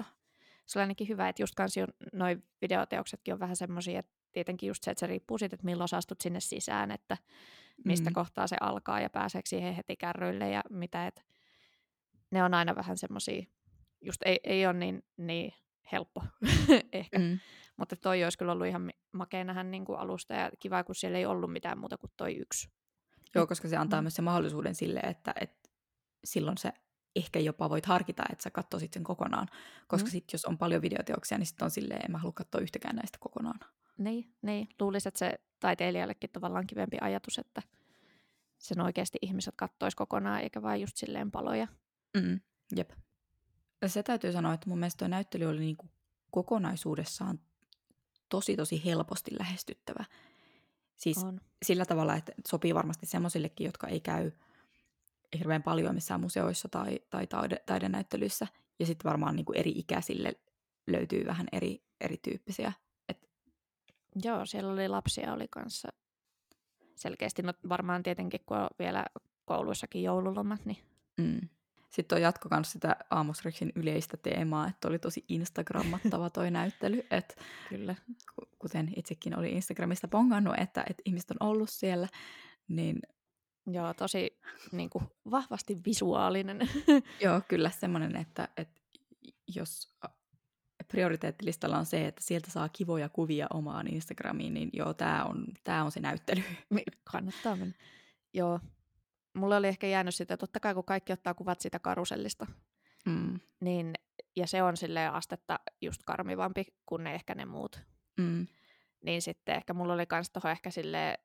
Se 0.66 0.80
oli 0.80 0.84
ainakin 0.84 1.08
hyvä, 1.08 1.30
että 1.30 1.42
just 1.42 1.56
kans 1.56 1.76
noin 2.14 2.44
videoteoksetkin 2.62 3.34
on 3.34 3.40
vähän 3.40 3.56
semmoisia, 3.56 4.00
että 4.00 4.12
tietenkin 4.32 4.68
just 4.68 4.84
se, 4.84 4.92
että 4.92 5.00
se 5.00 5.08
riippuu 5.08 5.38
siitä, 5.38 5.56
että 5.56 5.66
milloin 5.66 5.88
sä 5.88 5.98
astut 5.98 6.22
sinne 6.22 6.40
sisään, 6.40 6.92
että 6.92 7.18
mistä 7.86 8.10
Mm. 8.10 8.14
kohtaa 8.14 8.48
se 8.48 8.56
alkaa 8.62 9.00
ja 9.00 9.10
pääseekö 9.10 9.50
siihen 9.50 9.74
heti 9.74 9.96
kärryille 9.96 10.50
ja 10.50 10.64
mitä, 10.70 11.08
että 11.08 11.22
ne 12.34 12.44
on 12.44 12.54
aina 12.54 12.76
vähän 12.76 12.98
semmoisia, 12.98 13.44
just 14.02 14.22
ei, 14.26 14.40
ei 14.44 14.66
ole 14.66 14.74
niin, 14.74 15.04
niin 15.18 15.54
helppo 15.92 16.24
ehkä, 16.92 17.20
mm. 17.20 17.40
Mutta 17.78 17.96
toi 17.96 18.24
olisi 18.24 18.38
kyllä 18.38 18.52
ollut 18.52 18.68
ihan 18.68 18.92
makea 19.12 19.44
nähdä 19.44 19.64
niin 19.64 19.86
kuin 19.86 20.00
alusta 20.00 20.34
ja 20.34 20.52
kiva, 20.60 20.84
kun 20.84 20.96
siellä 20.96 21.18
ei 21.18 21.26
ollut 21.26 21.52
mitään 21.54 21.78
muuta 21.80 21.98
kuin 21.98 22.12
toi 22.18 22.36
yksi. 22.36 22.70
Joo, 23.36 23.48
koska 23.48 23.68
se 23.68 23.78
antaa 23.78 24.02
Mm. 24.02 24.04
myös 24.04 24.16
sen 24.16 24.26
mahdollisuuden 24.26 24.76
sille, 24.76 25.00
että, 25.00 25.34
että 25.42 25.70
silloin 26.24 26.58
se 26.58 26.74
ehkä 27.16 27.40
jopa 27.40 27.70
voit 27.70 27.86
harkita, 27.86 28.24
että 28.32 28.44
sä 28.44 28.52
katsoisit 28.52 28.94
sen 28.94 29.04
kokonaan. 29.04 29.48
Koska 29.88 30.06
Mm. 30.06 30.10
mm. 30.10 30.12
sitten 30.12 30.34
jos 30.34 30.46
on 30.46 30.58
paljon 30.58 30.82
videoteoksia, 30.82 31.38
niin 31.38 31.46
sitten 31.46 31.66
on 31.66 31.72
silleen, 31.72 32.02
en 32.06 32.12
mä 32.12 32.18
halua 32.18 32.34
katsoa 32.36 32.62
yhtäkään 32.62 32.96
näistä 32.96 33.18
kokonaan. 33.22 33.60
Niin, 33.98 34.34
niin. 34.42 34.68
luulisin, 34.80 35.08
että 35.08 35.20
se 35.20 35.34
taiteilijallekin 35.60 36.30
tavallaan 36.30 36.68
kivempi 36.68 36.98
ajatus, 37.02 37.38
että 37.40 37.62
sen 38.58 38.82
oikeasti 38.82 39.18
ihmiset 39.22 39.54
kattois 39.58 39.96
kokonaan, 39.96 40.42
eikä 40.42 40.62
vain 40.62 40.82
just 40.82 40.98
silleen 40.98 41.32
paloja. 41.32 41.68
Mm, 42.18 42.40
jep. 42.76 42.92
Se 43.88 44.04
täytyy 44.04 44.32
sanoa, 44.32 44.54
että 44.54 44.70
mun 44.70 44.80
mielestä 44.80 45.00
tuo 45.00 45.08
näyttely 45.08 45.46
oli 45.46 45.60
niinku 45.60 45.90
kokonaisuudessaan 46.32 47.40
tosi 48.30 48.56
tosi 48.56 48.86
helposti 48.86 49.32
lähestyttävä. 49.40 50.06
Siis 50.96 51.18
On. 51.18 51.42
sillä 51.66 51.86
tavalla, 51.86 52.16
että 52.16 52.32
sopii 52.48 52.76
varmasti 52.76 53.06
semmoisillekin, 53.06 53.66
jotka 53.66 53.88
ei 53.88 54.00
käy 54.00 54.32
hirveän 55.40 55.64
paljon 55.64 55.96
missään 55.96 56.22
museoissa 56.22 56.70
tai, 56.70 57.00
tai 57.10 57.28
taide, 57.28 57.58
taidenäyttelyissä. 57.66 58.48
Ja 58.80 58.86
sitten 58.86 59.10
varmaan 59.10 59.36
niinku 59.36 59.54
eri 59.54 59.72
ikäisille 59.72 60.34
löytyy 60.88 61.26
vähän 61.26 61.48
eri, 61.52 61.84
erityyppisiä. 62.02 62.74
Et, 63.10 63.30
Joo, 64.24 64.46
siellä 64.46 64.74
oli 64.74 64.88
lapsia 64.88 65.34
oli 65.34 65.48
kanssa 65.48 65.90
selkeästi. 66.96 67.42
No 67.42 67.54
varmaan 67.70 68.04
tietenkin, 68.04 68.40
kun 68.46 68.58
on 68.58 68.70
vielä 68.80 69.06
kouluissakin 69.46 70.04
joululomat, 70.04 70.66
niin 70.66 70.78
mm. 71.18 71.50
Sitten 71.94 72.16
on 72.16 72.22
jatko 72.22 72.50
myös 72.52 72.72
sitä 72.72 72.96
Amos 73.10 73.46
Rexin 73.46 73.72
yleistä 73.76 74.18
teemaa, 74.18 74.68
että 74.68 74.88
oli 74.88 75.00
tosi 75.00 75.26
instagrammattava 75.30 76.30
toi 76.30 76.52
näyttely, 76.60 77.04
että 77.12 77.36
kyllä. 77.70 77.96
ku- 78.36 78.50
kuten 78.60 78.94
itsekin 78.96 79.40
oli 79.40 79.52
Instagramista 79.52 80.08
pongannut, 80.08 80.56
että, 80.58 80.84
että 80.90 81.04
ihmiset 81.06 81.32
on 81.32 81.48
ollut 81.48 81.70
siellä, 81.70 82.08
niin 82.68 83.00
Joo, 83.68 83.94
tosi 83.94 84.40
niin 84.72 84.90
kuin, 84.90 85.06
vahvasti 85.32 85.78
visuaalinen. 85.86 86.60
joo, 87.24 87.42
kyllä 87.48 87.70
semmoinen, 87.70 88.16
että, 88.16 88.48
että 88.58 88.82
jos 89.56 89.90
prioriteettilistalla 90.88 91.78
on 91.78 91.86
se, 91.86 92.08
että 92.08 92.24
sieltä 92.24 92.52
saa 92.52 92.70
kivoja 92.70 93.10
kuvia 93.10 93.48
omaan 93.54 93.88
Instagramiin, 93.88 94.54
niin 94.54 94.70
joo, 94.74 94.94
tämä 94.94 95.24
on, 95.24 95.46
tää 95.64 95.84
on 95.84 95.92
se 95.92 96.00
näyttely. 96.00 96.44
Kannattaa 97.12 97.56
mennä. 97.56 97.74
Joo. 98.34 98.60
Mulle 99.34 99.56
oli 99.58 99.68
ehkä 99.68 99.88
jäänyt 99.88 100.16
sitä, 100.16 100.38
totta 100.38 100.60
kai 100.60 100.74
kun 100.74 100.86
kaikki 100.86 101.14
ottaa 101.14 101.34
kuvat 101.34 101.60
siitä 101.62 101.80
karusellista, 101.80 102.46
Mm, 103.06 103.40
niin, 103.62 103.94
ja 104.36 104.48
se 104.48 104.64
on 104.64 104.78
silleen 104.78 105.14
astetta 105.14 105.60
just 105.82 106.02
karmivampi 106.06 106.66
kuin 106.86 107.04
ne 107.04 107.16
ehkä 107.16 107.36
ne 107.36 107.46
muut. 107.46 107.80
mm, 108.18 108.48
niin 109.06 109.22
sitten 109.22 109.56
ehkä 109.56 109.74
mulla 109.74 109.94
oli 109.94 110.06
kans 110.06 110.30
tuohon 110.30 110.52
ehkä 110.52 110.72
sille 110.72 111.18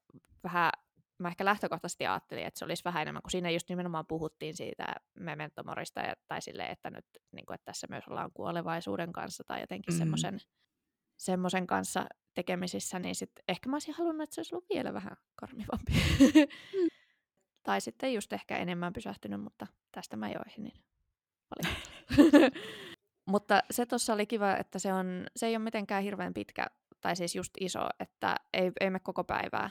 vähän, 0.44 0.70
mä 1.18 1.28
ehkä 1.28 1.44
lähtökohtaisesti 1.44 2.06
ajattelin, 2.06 2.46
että 2.46 2.58
se 2.58 2.64
olisi 2.64 2.84
vähän 2.84 3.02
enemmän, 3.02 3.22
kun 3.22 3.30
siinä 3.30 3.50
just 3.50 3.68
nimenomaan 3.68 4.06
puhuttiin 4.06 4.56
siitä 4.56 4.86
mementomorista, 5.20 6.00
ja, 6.00 6.14
tai 6.28 6.42
sille, 6.42 6.66
että 6.66 6.90
nyt 6.90 7.06
niin 7.32 7.46
kuin, 7.46 7.54
että 7.54 7.64
tässä 7.64 7.86
myös 7.90 8.04
ollaan 8.08 8.30
kuolevaisuuden 8.34 9.12
kanssa 9.12 9.44
tai 9.44 9.60
jotenkin 9.60 9.94
Mm. 9.94 9.98
semmoisen 9.98 10.40
semmoisen 11.16 11.66
kanssa 11.66 12.06
tekemisissä, 12.34 12.98
niin 12.98 13.14
sitten 13.14 13.44
ehkä 13.48 13.68
mä 13.70 13.74
olisin 13.74 13.94
halunnut, 13.94 14.22
että 14.24 14.34
se 14.34 14.40
olisi 14.40 14.54
ollut 14.54 14.68
vielä 14.74 14.92
vähän 14.94 15.16
karmivampi. 15.36 15.92
tai 17.68 17.80
sitten 17.80 18.14
just 18.14 18.32
ehkä 18.32 18.56
enemmän 18.56 18.92
pysähtynyt, 18.92 19.40
mutta 19.40 19.66
tästä 19.92 20.16
mä 20.16 20.28
joihin, 20.30 20.64
niin. 20.64 20.80
Mutta 23.30 23.62
se 23.70 23.86
tuossa 23.86 24.12
oli 24.12 24.26
kiva, 24.26 24.56
että 24.56 24.78
se, 24.78 24.92
on, 24.92 25.26
se 25.36 25.46
ei 25.46 25.56
ole 25.56 25.64
mitenkään 25.64 26.02
hirveän 26.02 26.34
pitkä, 26.34 26.66
tai 27.00 27.16
siis 27.16 27.34
just 27.36 27.52
iso, 27.60 27.80
että 28.00 28.36
ei, 28.52 28.72
ei 28.80 28.90
me 28.90 29.00
koko 29.00 29.24
päivää. 29.24 29.70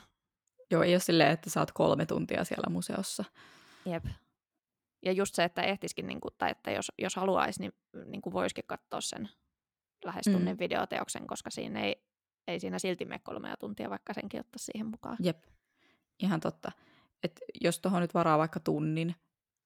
Joo, 0.70 0.82
ei 0.82 0.94
ole 0.94 1.00
silleen, 1.00 1.30
että 1.30 1.60
oot 1.60 1.72
kolme 1.72 2.06
tuntia 2.06 2.44
siellä 2.44 2.70
museossa. 2.70 3.24
Jep. 3.86 4.04
Ja 5.04 5.12
just 5.12 5.34
se, 5.34 5.44
että 5.44 5.62
ehtiskin, 5.62 6.06
niin 6.06 6.20
kuin, 6.20 6.34
tai 6.38 6.50
että 6.50 6.70
jos, 6.70 6.92
jos 6.98 7.16
haluaisi, 7.16 7.60
niin, 7.60 7.72
niin 8.06 8.22
kuin 8.22 8.32
voisikin 8.32 8.64
katsoa 8.66 9.00
sen 9.00 9.28
lähes 10.04 10.26
Mm. 10.26 10.32
tunnin 10.32 10.58
videoteoksen, 10.58 11.26
koska 11.26 11.50
siinä 11.50 11.80
ei, 11.80 12.02
ei 12.48 12.60
siinä 12.60 12.78
silti 12.78 13.04
mene 13.04 13.20
kolmea 13.24 13.56
tuntia, 13.56 13.90
vaikka 13.90 14.14
senkin 14.14 14.40
ottaa 14.40 14.58
siihen 14.58 14.86
mukaan. 14.86 15.16
Jep, 15.20 15.44
ihan 16.18 16.40
totta. 16.40 16.72
Et 17.22 17.40
jos 17.60 17.80
tuohon 17.80 18.02
nyt 18.02 18.14
varaa 18.14 18.38
vaikka 18.38 18.60
tunnin, 18.60 19.14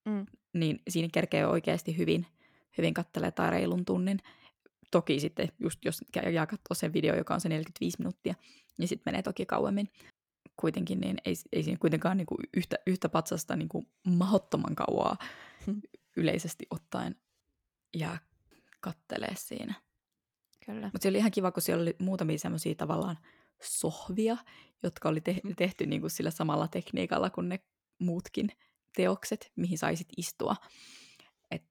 Mm. 0.09 0.27
niin 0.55 0.83
siinä 0.89 1.09
kerkee 1.13 1.47
oikeasti 1.47 1.97
hyvin, 1.99 2.27
hyvin 2.79 2.95
kattelee 2.95 3.31
tai 3.31 3.51
reilun 3.51 3.85
tunnin. 3.85 4.19
Toki 4.91 5.21
sitten, 5.21 5.49
just 5.59 5.85
jos 5.85 6.01
käy- 6.13 6.31
jää 6.33 6.47
katsoa 6.47 6.75
sen 6.75 6.93
video, 6.93 7.17
joka 7.17 7.35
on 7.35 7.41
se 7.41 7.49
45 7.49 7.99
minuuttia, 7.99 8.35
niin 8.79 8.89
sitten 8.89 9.11
menee 9.13 9.23
toki 9.23 9.47
kauemmin. 9.47 9.89
Kuitenkin 10.57 11.01
niin 11.01 11.17
ei, 11.25 11.35
ei 11.53 11.63
siinä 11.63 11.79
kuitenkaan 11.79 12.17
niinku 12.17 12.37
yhtä, 12.57 12.77
yhtä 12.87 13.09
patsasta 13.09 13.57
niinku 13.57 13.85
mahottoman 14.07 14.75
kauaa 14.75 15.17
yleisesti 16.17 16.67
ottaen 16.71 17.17
jää 17.97 18.19
kattelee 18.81 19.35
siinä. 19.37 19.75
Kyllä. 20.67 20.87
Mutta 20.87 20.99
se 21.03 21.09
oli 21.09 21.19
ihan 21.19 21.31
kiva, 21.31 21.53
kun 21.53 21.63
siellä 21.63 21.83
oli 21.83 21.97
muutamia 21.99 22.39
semmoisia 22.39 22.75
tavallaan 22.75 23.19
sohvia, 23.63 24.37
jotka 24.83 25.09
oli 25.09 25.21
te- 25.21 25.41
tehty 25.57 25.87
niinku 25.87 26.09
sillä 26.09 26.31
samalla 26.31 26.69
tekniikalla 26.69 27.31
kuin 27.31 27.49
ne 27.49 27.61
muutkin 27.99 28.49
teokset, 28.97 29.53
mihin 29.57 29.79
saisit 29.79 30.09
istua. 30.17 30.57
Et 31.51 31.65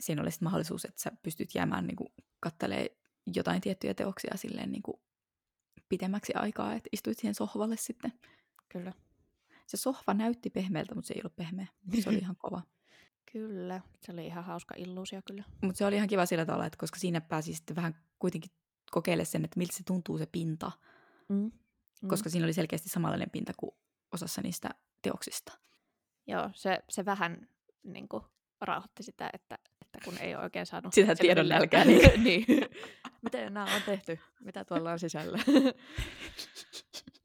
siinä 0.00 0.22
oli 0.22 0.30
mahdollisuus, 0.40 0.84
että 0.84 1.02
sä 1.02 1.12
pystyt 1.22 1.54
jäämään 1.54 1.86
niinku 1.86 2.12
kattelee 2.40 2.96
jotain 3.34 3.60
tiettyjä 3.60 3.94
teoksia 3.94 4.36
silleen 4.36 4.72
niinku 4.72 5.02
pitemmäksi 5.88 6.34
aikaa, 6.34 6.74
että 6.74 6.88
istuit 6.92 7.18
siihen 7.18 7.34
sohvalle 7.34 7.76
sitten. 7.76 8.12
Kyllä. 8.68 8.92
Se 9.66 9.76
sohva 9.76 10.14
näytti 10.14 10.50
pehmeältä, 10.50 10.94
mutta 10.94 11.08
se 11.08 11.14
ei 11.14 11.20
ollut 11.20 11.36
pehmeä. 11.36 11.66
Se 12.02 12.08
oli 12.08 12.18
ihan 12.24 12.36
kova. 12.36 12.62
Kyllä. 13.32 13.80
Se 14.06 14.12
oli 14.12 14.26
ihan 14.26 14.44
hauska 14.44 14.74
illuusio 14.78 15.20
kyllä. 15.26 15.44
Mutta 15.62 15.78
se 15.78 15.86
oli 15.86 15.96
ihan 15.96 16.08
kiva 16.08 16.26
sillä 16.26 16.46
tavalla, 16.46 16.66
että 16.66 16.78
koska 16.78 16.98
siinä 16.98 17.20
pääsi 17.20 17.54
sitten 17.54 17.76
vähän 17.76 17.94
kuitenkin 18.18 18.50
kokeilemaan 18.90 19.26
sen, 19.26 19.44
että 19.44 19.58
miltä 19.58 19.76
se 19.76 19.82
tuntuu 19.84 20.18
se 20.18 20.26
pinta. 20.26 20.72
Mm. 21.28 21.50
Mm. 22.02 22.08
koska 22.08 22.30
siinä 22.30 22.46
oli 22.46 22.52
selkeästi 22.52 22.88
samanlainen 22.88 23.30
pinta 23.30 23.52
kuin 23.56 23.70
osassa 24.12 24.42
niistä 24.42 24.70
teoksista. 25.02 25.52
Joo, 26.26 26.50
se, 26.54 26.78
se 26.88 27.04
vähän 27.04 27.48
niin 27.82 28.08
kuin, 28.08 28.22
rauhoitti 28.60 29.02
sitä, 29.02 29.30
että, 29.32 29.58
että 29.82 29.98
kun 30.04 30.18
ei 30.18 30.34
ole 30.34 30.44
oikein 30.44 30.66
saanut... 30.66 30.94
Sitä 30.94 31.14
tiedon 31.14 31.48
nälkää, 31.48 31.84
niin- 32.24 32.24
niin. 32.24 32.44
Miten 33.22 33.54
nämä 33.54 33.74
on 33.74 33.82
tehty? 33.86 34.18
Mitä 34.40 34.64
tuolla 34.64 34.92
on 34.92 34.98
sisällä? 34.98 35.38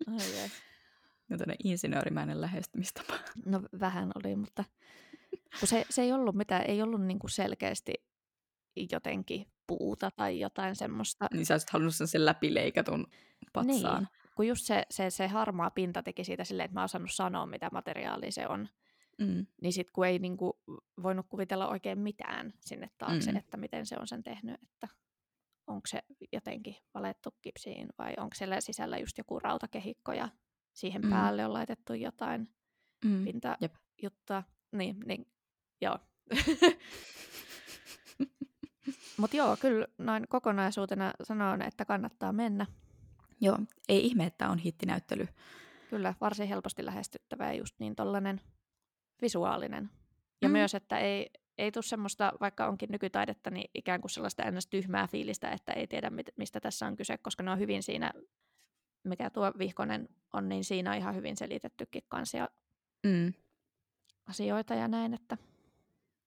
Ai 0.07 0.39
ai. 0.41 0.49
Ja 1.29 1.37
tämmöinen 1.37 1.57
insinöörimäinen 1.63 2.41
lähestymistapa. 2.41 3.13
No 3.45 3.61
vähän 3.79 4.11
oli, 4.15 4.35
mutta 4.35 4.63
kun 5.59 5.67
se, 5.67 5.85
se 5.89 6.01
ei 6.01 6.11
ollut 6.11 6.35
mitään, 6.35 6.65
ei 6.67 6.81
ollut 6.81 7.01
niin 7.01 7.19
kuin 7.19 7.31
selkeästi 7.31 7.93
jotenkin 8.91 9.51
puuta 9.67 10.11
tai 10.15 10.39
jotain 10.39 10.75
semmoista. 10.75 11.27
Niin 11.33 11.45
sä 11.45 11.53
olisit 11.53 11.69
halunnut 11.69 11.95
sen, 11.95 12.07
sen 12.07 12.25
läpileikatun 12.25 13.07
patsaan. 13.53 14.03
Niin, 14.03 14.33
kun 14.35 14.47
just 14.47 14.65
se, 14.65 14.85
se, 14.89 15.09
se 15.09 15.27
harmaa 15.27 15.69
pinta 15.71 16.03
teki 16.03 16.23
siitä 16.23 16.43
silleen, 16.43 16.65
että 16.65 16.73
mä 16.73 16.79
oon 16.79 16.85
osannut 16.85 17.11
sanoa, 17.13 17.45
mitä 17.45 17.69
materiaalia 17.73 18.31
se 18.31 18.47
on. 18.47 18.67
Mm. 19.17 19.45
Niin 19.61 19.73
sit 19.73 19.91
kun 19.91 20.05
ei 20.07 20.19
niinku 20.19 20.59
voinut 21.03 21.25
kuvitella 21.29 21.67
oikein 21.67 21.99
mitään 21.99 22.53
sinne 22.59 22.89
taakse, 22.97 23.31
Mm. 23.31 23.37
että 23.37 23.57
miten 23.57 23.85
se 23.85 23.95
on 23.99 24.07
sen 24.07 24.23
tehnyt, 24.23 24.55
että 24.63 24.87
onko 25.67 25.87
se 25.87 26.01
jotenkin 26.31 26.75
valettu 26.93 27.29
kipsiin 27.41 27.87
vai 27.97 28.13
onko 28.17 28.35
siellä 28.35 28.61
sisällä 28.61 28.97
just 28.97 29.17
joku 29.17 29.39
rautakehikko 29.39 30.13
ja 30.13 30.29
siihen 30.73 31.01
Mm. 31.01 31.09
päälle 31.09 31.45
on 31.45 31.53
laitettu 31.53 31.93
jotain 31.93 32.49
Mm. 33.05 33.23
Pintajuttua. 33.23 34.43
Niin, 34.71 34.95
niin 35.05 35.31
joo. 35.81 35.99
Mutta 39.17 39.37
joo, 39.37 39.57
kyllä 39.57 39.87
noin 39.97 40.27
kokonaisuutena 40.29 41.11
sanon, 41.23 41.61
että 41.61 41.85
kannattaa 41.85 42.33
mennä. 42.33 42.65
Joo, 43.41 43.57
ei 43.89 44.05
ihme, 44.05 44.25
että 44.25 44.49
on 44.49 44.57
hittinäyttely. 44.57 45.27
Kyllä, 45.89 46.13
varsin 46.21 46.47
helposti 46.47 46.85
lähestyttävä 46.85 47.47
ja 47.47 47.53
just 47.53 47.75
niin 47.79 47.95
tollanen 47.95 48.41
visuaalinen. 49.21 49.89
Ja 50.41 50.47
Mm. 50.49 50.51
myös, 50.51 50.75
että 50.75 50.97
ei, 50.97 51.29
ei 51.57 51.71
tule 51.71 51.83
semmoista, 51.83 52.33
vaikka 52.41 52.67
onkin 52.67 52.91
nykytaidetta, 52.91 53.49
niin 53.49 53.69
ikään 53.75 54.01
kuin 54.01 54.11
sellaista 54.11 54.43
ennäs 54.43 54.67
tyhmää 54.67 55.07
fiilistä, 55.07 55.51
että 55.51 55.73
ei 55.73 55.87
tiedä, 55.87 56.11
mistä 56.37 56.59
tässä 56.59 56.87
on 56.87 56.95
kyse, 56.95 57.17
koska 57.17 57.43
ne 57.43 57.51
on 57.51 57.59
hyvin 57.59 57.83
siinä, 57.83 58.11
mikä 59.03 59.29
tuo 59.29 59.51
vihkonen 59.57 60.09
on, 60.33 60.49
niin 60.49 60.63
siinä 60.63 60.91
on 60.91 60.97
ihan 60.97 61.15
hyvin 61.15 61.37
selitettykin 61.37 62.03
kansia 62.07 62.49
Mm. 63.03 63.33
asioita 64.25 64.75
ja 64.75 64.87
näin, 64.87 65.13
että 65.13 65.37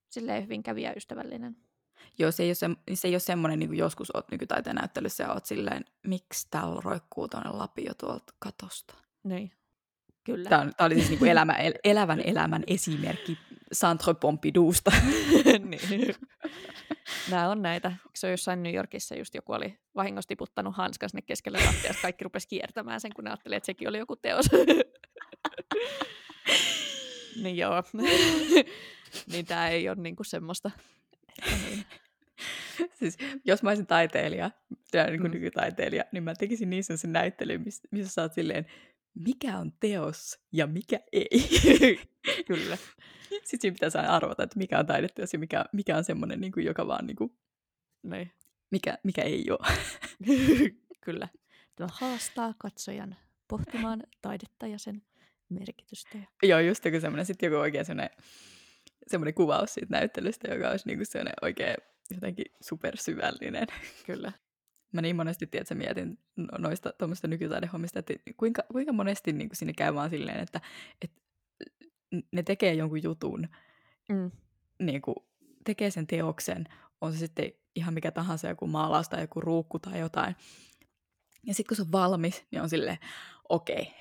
silleen 0.09 0.43
hyvin 0.43 0.63
kävijäystävällinen. 0.63 1.57
Joo, 2.19 2.33
se 2.33 2.43
ei 2.43 2.49
ole, 2.49 2.55
se, 2.55 2.69
se 2.95 3.09
ei 3.09 3.15
ole 3.15 3.21
semmoinen, 3.21 3.59
niin 3.59 3.69
kuin 3.69 3.79
joskus 3.79 4.11
oot 4.15 4.31
nykytaiteen 4.31 4.77
näyttelyssä 4.77 5.25
ja 5.25 5.33
oot 5.33 5.47
silleen, 5.47 5.85
miksi 6.07 6.47
täällä 6.51 6.81
roikkuu 6.85 7.29
tuonne 7.29 7.51
lapio 7.51 7.95
tuolta 7.95 8.35
katosta. 8.39 8.95
Niin. 9.25 9.53
Kyllä. 10.25 10.49
Tämä, 10.49 10.63
on, 10.63 10.73
tämä 10.77 10.87
oli 10.87 10.95
siis 10.95 11.09
niin 11.09 11.19
kuin 11.19 11.31
elämä, 11.35 11.53
el, 11.53 11.75
elävän 11.85 12.21
elämän 12.21 12.65
esimerkki 12.67 13.39
Centre 13.75 14.15
Pompidousta. 14.15 14.91
niin. 15.91 16.15
Nämä 17.31 17.49
on 17.49 17.63
näitä. 17.63 17.93
Se 18.15 18.27
on 18.27 18.31
jossain 18.31 18.63
New 18.63 18.75
Yorkissa 18.75 19.15
just 19.15 19.35
joku 19.35 19.53
oli 19.53 19.79
vahingossa 19.95 20.29
tiputtanut 20.29 20.77
hanskan 20.77 21.09
sinne 21.09 21.23
keskelle 21.23 21.59
lattiasta. 21.67 22.03
Kaikki 22.03 22.25
rupesi 22.25 22.49
kiertämään 22.49 23.01
sen, 23.01 23.13
kun 23.15 23.25
ne 23.25 23.31
ajatteli, 23.31 23.55
että 23.55 23.67
sekin 23.67 23.89
oli 23.89 23.99
joku 23.99 24.17
teos. 24.17 24.47
niin 27.43 27.57
joo. 27.57 27.83
niin 29.33 29.47
tämä 29.47 29.69
ei 29.69 29.89
ole 29.89 29.97
niinku 30.01 30.25
semmoista. 30.25 30.71
Niin. 31.71 31.85
siis, 32.99 33.19
jos 33.45 33.63
mä 33.63 33.71
olisin 33.71 33.87
taiteilija, 33.87 34.51
tai 34.91 35.11
niin 35.11 35.21
kuin 35.21 35.31
Mm. 35.31 35.35
nykytaiteilija, 35.35 36.05
niin 36.13 36.23
mä 36.23 36.35
tekisin 36.35 36.71
niissä 36.71 36.97
sen 36.97 37.13
näyttelyn, 37.13 37.61
missä, 37.65 37.89
missä 37.91 38.13
sä 38.13 38.23
oot 38.23 38.33
silleen, 38.33 38.67
mikä 39.15 39.59
on 39.59 39.73
teos 39.81 40.39
ja 40.53 40.67
mikä 40.67 41.01
ei. 41.13 41.31
Kyllä. 42.47 42.77
Sitten 43.29 43.61
siinä 43.61 43.73
pitäisi 43.75 43.99
aina 43.99 44.17
arvata, 44.17 44.43
että 44.43 44.59
mikä 44.59 44.79
on 44.79 44.87
taideteos 44.87 45.33
ja 45.33 45.39
mikä, 45.39 45.65
mikä 45.73 45.97
on 45.97 46.05
semmoinen, 46.05 46.41
niin 46.41 46.53
kuin, 46.53 46.67
joka 46.67 46.87
vaan, 46.87 47.07
niin 47.07 47.17
kuin, 47.17 47.39
Niin. 48.03 48.33
mikä, 48.71 48.99
mikä 49.03 49.23
ei 49.23 49.45
ole. 49.51 49.79
Kyllä. 51.01 51.29
Tämä 51.77 51.89
haastaa 51.93 52.55
katsojan 52.59 53.17
pohtimaan 53.49 54.03
taidetta 54.23 54.67
ja 54.67 54.79
sen 54.79 55.03
merkitystä. 55.49 56.19
Joo, 56.43 56.59
just 56.61 56.85
joku 56.85 57.01
semmoinen, 57.01 57.27
sitten 57.27 57.47
joku 57.47 57.61
oikein 57.61 57.85
semmoinen, 57.85 58.17
semmoinen 59.07 59.35
kuvaus 59.35 59.75
siitä 59.75 59.89
näyttelystä, 59.91 60.55
joka 60.55 60.71
olisi 60.71 60.87
niin 60.87 60.99
kuin 60.99 61.07
semmoinen 61.07 61.35
oikein 61.43 61.77
jotenkin 62.15 62.47
supersyvällinen. 62.61 63.67
Kyllä. 64.07 64.33
Mä 64.93 65.01
niin 65.01 65.17
monesti 65.17 65.47
tiedät, 65.47 65.65
että 65.65 65.75
mietin 65.75 66.19
no- 66.37 66.59
noista 66.59 66.93
tuommoista 66.99 67.29
nykytaidehommista, 67.29 67.99
että 67.99 68.15
kuinka, 68.37 68.63
kuinka 68.73 68.93
monesti 68.93 69.33
niin 69.33 69.49
kuin 69.49 69.57
sinne 69.57 69.73
käy 69.73 69.95
vaan 69.95 70.11
silleen, 70.11 70.41
että, 70.41 70.61
että 71.03 71.21
ne 72.33 72.43
tekee 72.43 72.75
jonkun 72.75 73.03
jutun, 73.03 73.49
Mm. 74.09 74.31
niin 74.79 75.03
kuin 75.03 75.17
tekee 75.65 75.91
sen 75.91 76.07
teoksen, 76.07 76.65
on 77.01 77.13
se 77.13 77.19
sitten 77.19 77.53
ihan 77.75 77.95
mikä 77.95 78.11
tahansa, 78.11 78.49
joku 78.49 78.67
maalaus 78.67 79.09
tai 79.09 79.21
joku 79.21 79.41
ruukku 79.41 79.79
tai 79.79 80.01
jotain. 80.01 80.37
Ja 81.47 81.55
sitten 81.55 81.69
kun 81.69 81.77
se 81.77 81.83
on 81.83 81.93
valmis, 81.93 82.45
niin 82.51 82.63
on 82.63 82.69
silleen, 82.69 82.99
okei, 83.49 83.95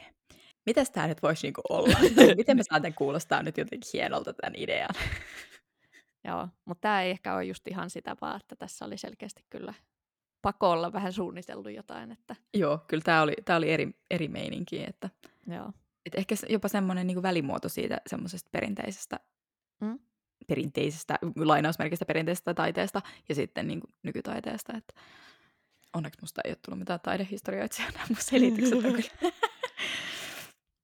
mitäs 0.66 0.92
tämä 0.92 1.08
nyt 1.08 1.24
voisi 1.24 1.48
niinku 1.48 1.62
olla? 1.70 1.98
Miten 2.38 2.58
me 2.58 2.64
saamme 2.64 2.92
kuulostaa 2.92 3.44
nyt 3.44 3.58
jotenkin 3.58 3.90
hienolta 3.94 4.34
tämän 4.34 4.56
idean? 4.56 4.96
Joo, 6.28 6.48
mutta 6.66 6.82
tämä 6.82 7.02
ei 7.02 7.12
ehkä 7.12 7.34
ole 7.36 7.44
just 7.46 7.68
ihan 7.68 7.90
sitä 7.90 8.16
vaan, 8.22 8.36
että 8.42 8.56
tässä 8.56 8.86
oli 8.86 8.98
selkeästi 8.98 9.46
kyllä 9.50 9.74
pakolla 10.42 10.94
vähän 10.94 11.14
suunniteltu 11.14 11.70
jotain, 11.70 12.12
että 12.12 12.36
Joo, 12.54 12.78
kyllä 12.88 13.04
tämä 13.04 13.22
oli, 13.22 13.34
tää 13.46 13.58
oli 13.58 13.72
eri, 13.72 13.92
eri 14.12 14.28
meininki, 14.28 14.84
että 14.88 15.10
joo. 15.48 15.72
et 16.06 16.16
ehkä 16.16 16.36
jopa 16.50 16.68
semmoinen 16.68 17.08
niinku 17.08 17.24
välimuoto 17.24 17.70
siitä 17.70 17.98
semmoisesta 18.08 18.50
perinteisestä, 18.52 19.20
Mm. 19.82 20.00
perinteisestä, 20.48 21.20
lainausmerkistä 21.36 22.06
perinteisestä 22.06 22.54
taiteesta 22.54 23.02
ja 23.30 23.36
sitten 23.36 23.68
niinku 23.68 23.88
nykytaiteesta. 24.04 24.74
Että 24.78 24.94
Onneksi 25.94 26.22
musta 26.22 26.42
ei 26.46 26.52
ole 26.52 26.58
tullut 26.66 26.80
mitään 26.80 27.00
taidehistorioitsijaa, 27.00 27.92
nämä 27.92 28.06
mun 28.10 28.18
selitykset 28.20 28.84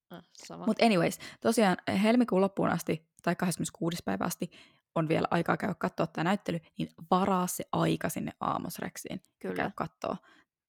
kyllä. 0.09 0.23
Ah. 0.49 0.67
Mutta 0.67 0.85
anyways, 0.85 1.19
tosiaan 1.41 1.77
helmikuun 2.03 2.41
loppuun 2.41 2.69
asti, 2.69 3.09
tai 3.23 3.35
26. 3.35 3.97
päivä 4.05 4.25
asti, 4.25 4.51
on 4.95 5.07
vielä 5.07 5.27
aikaa 5.31 5.57
käydä 5.57 5.75
katsoa 5.75 6.07
tämä 6.07 6.23
näyttely, 6.23 6.59
niin 6.77 6.89
varaa 7.11 7.47
se 7.47 7.63
aika 7.71 8.09
sinne 8.09 8.31
Aamosreksiin. 8.39 9.21
Kyllä. 9.39 9.55
Käy 9.55 9.71
kattoo. 9.75 10.15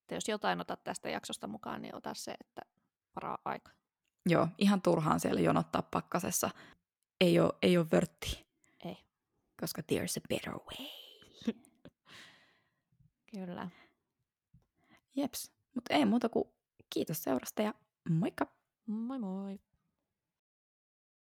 Että 0.00 0.14
jos 0.14 0.28
jotain 0.28 0.60
otat 0.60 0.84
tästä 0.84 1.10
jaksosta 1.10 1.46
mukaan, 1.46 1.82
niin 1.82 1.94
ota 1.94 2.14
se, 2.14 2.34
että 2.40 2.62
varaa 3.16 3.38
aika. 3.44 3.70
Joo, 4.26 4.48
ihan 4.58 4.82
turhaan 4.82 5.20
siellä 5.20 5.40
jonottaa 5.40 5.82
pakkasessa. 5.82 6.50
Ei 7.20 7.40
ole, 7.40 7.52
ei 7.62 7.78
ole 7.78 7.86
vörtti, 7.92 8.46
Ei. 8.84 8.96
koska 9.60 9.82
there's 9.92 10.18
a 10.18 10.26
better 10.28 10.54
way. 10.54 10.86
Kyllä. 13.34 13.68
Jeps, 15.16 15.52
mutta 15.74 15.94
ei 15.94 16.04
muuta 16.04 16.28
kuin 16.28 16.48
kiitos 16.90 17.22
seurasta 17.22 17.62
ja 17.62 17.74
moikka! 18.08 18.59
Moi 18.90 19.18
moi! 19.18 19.69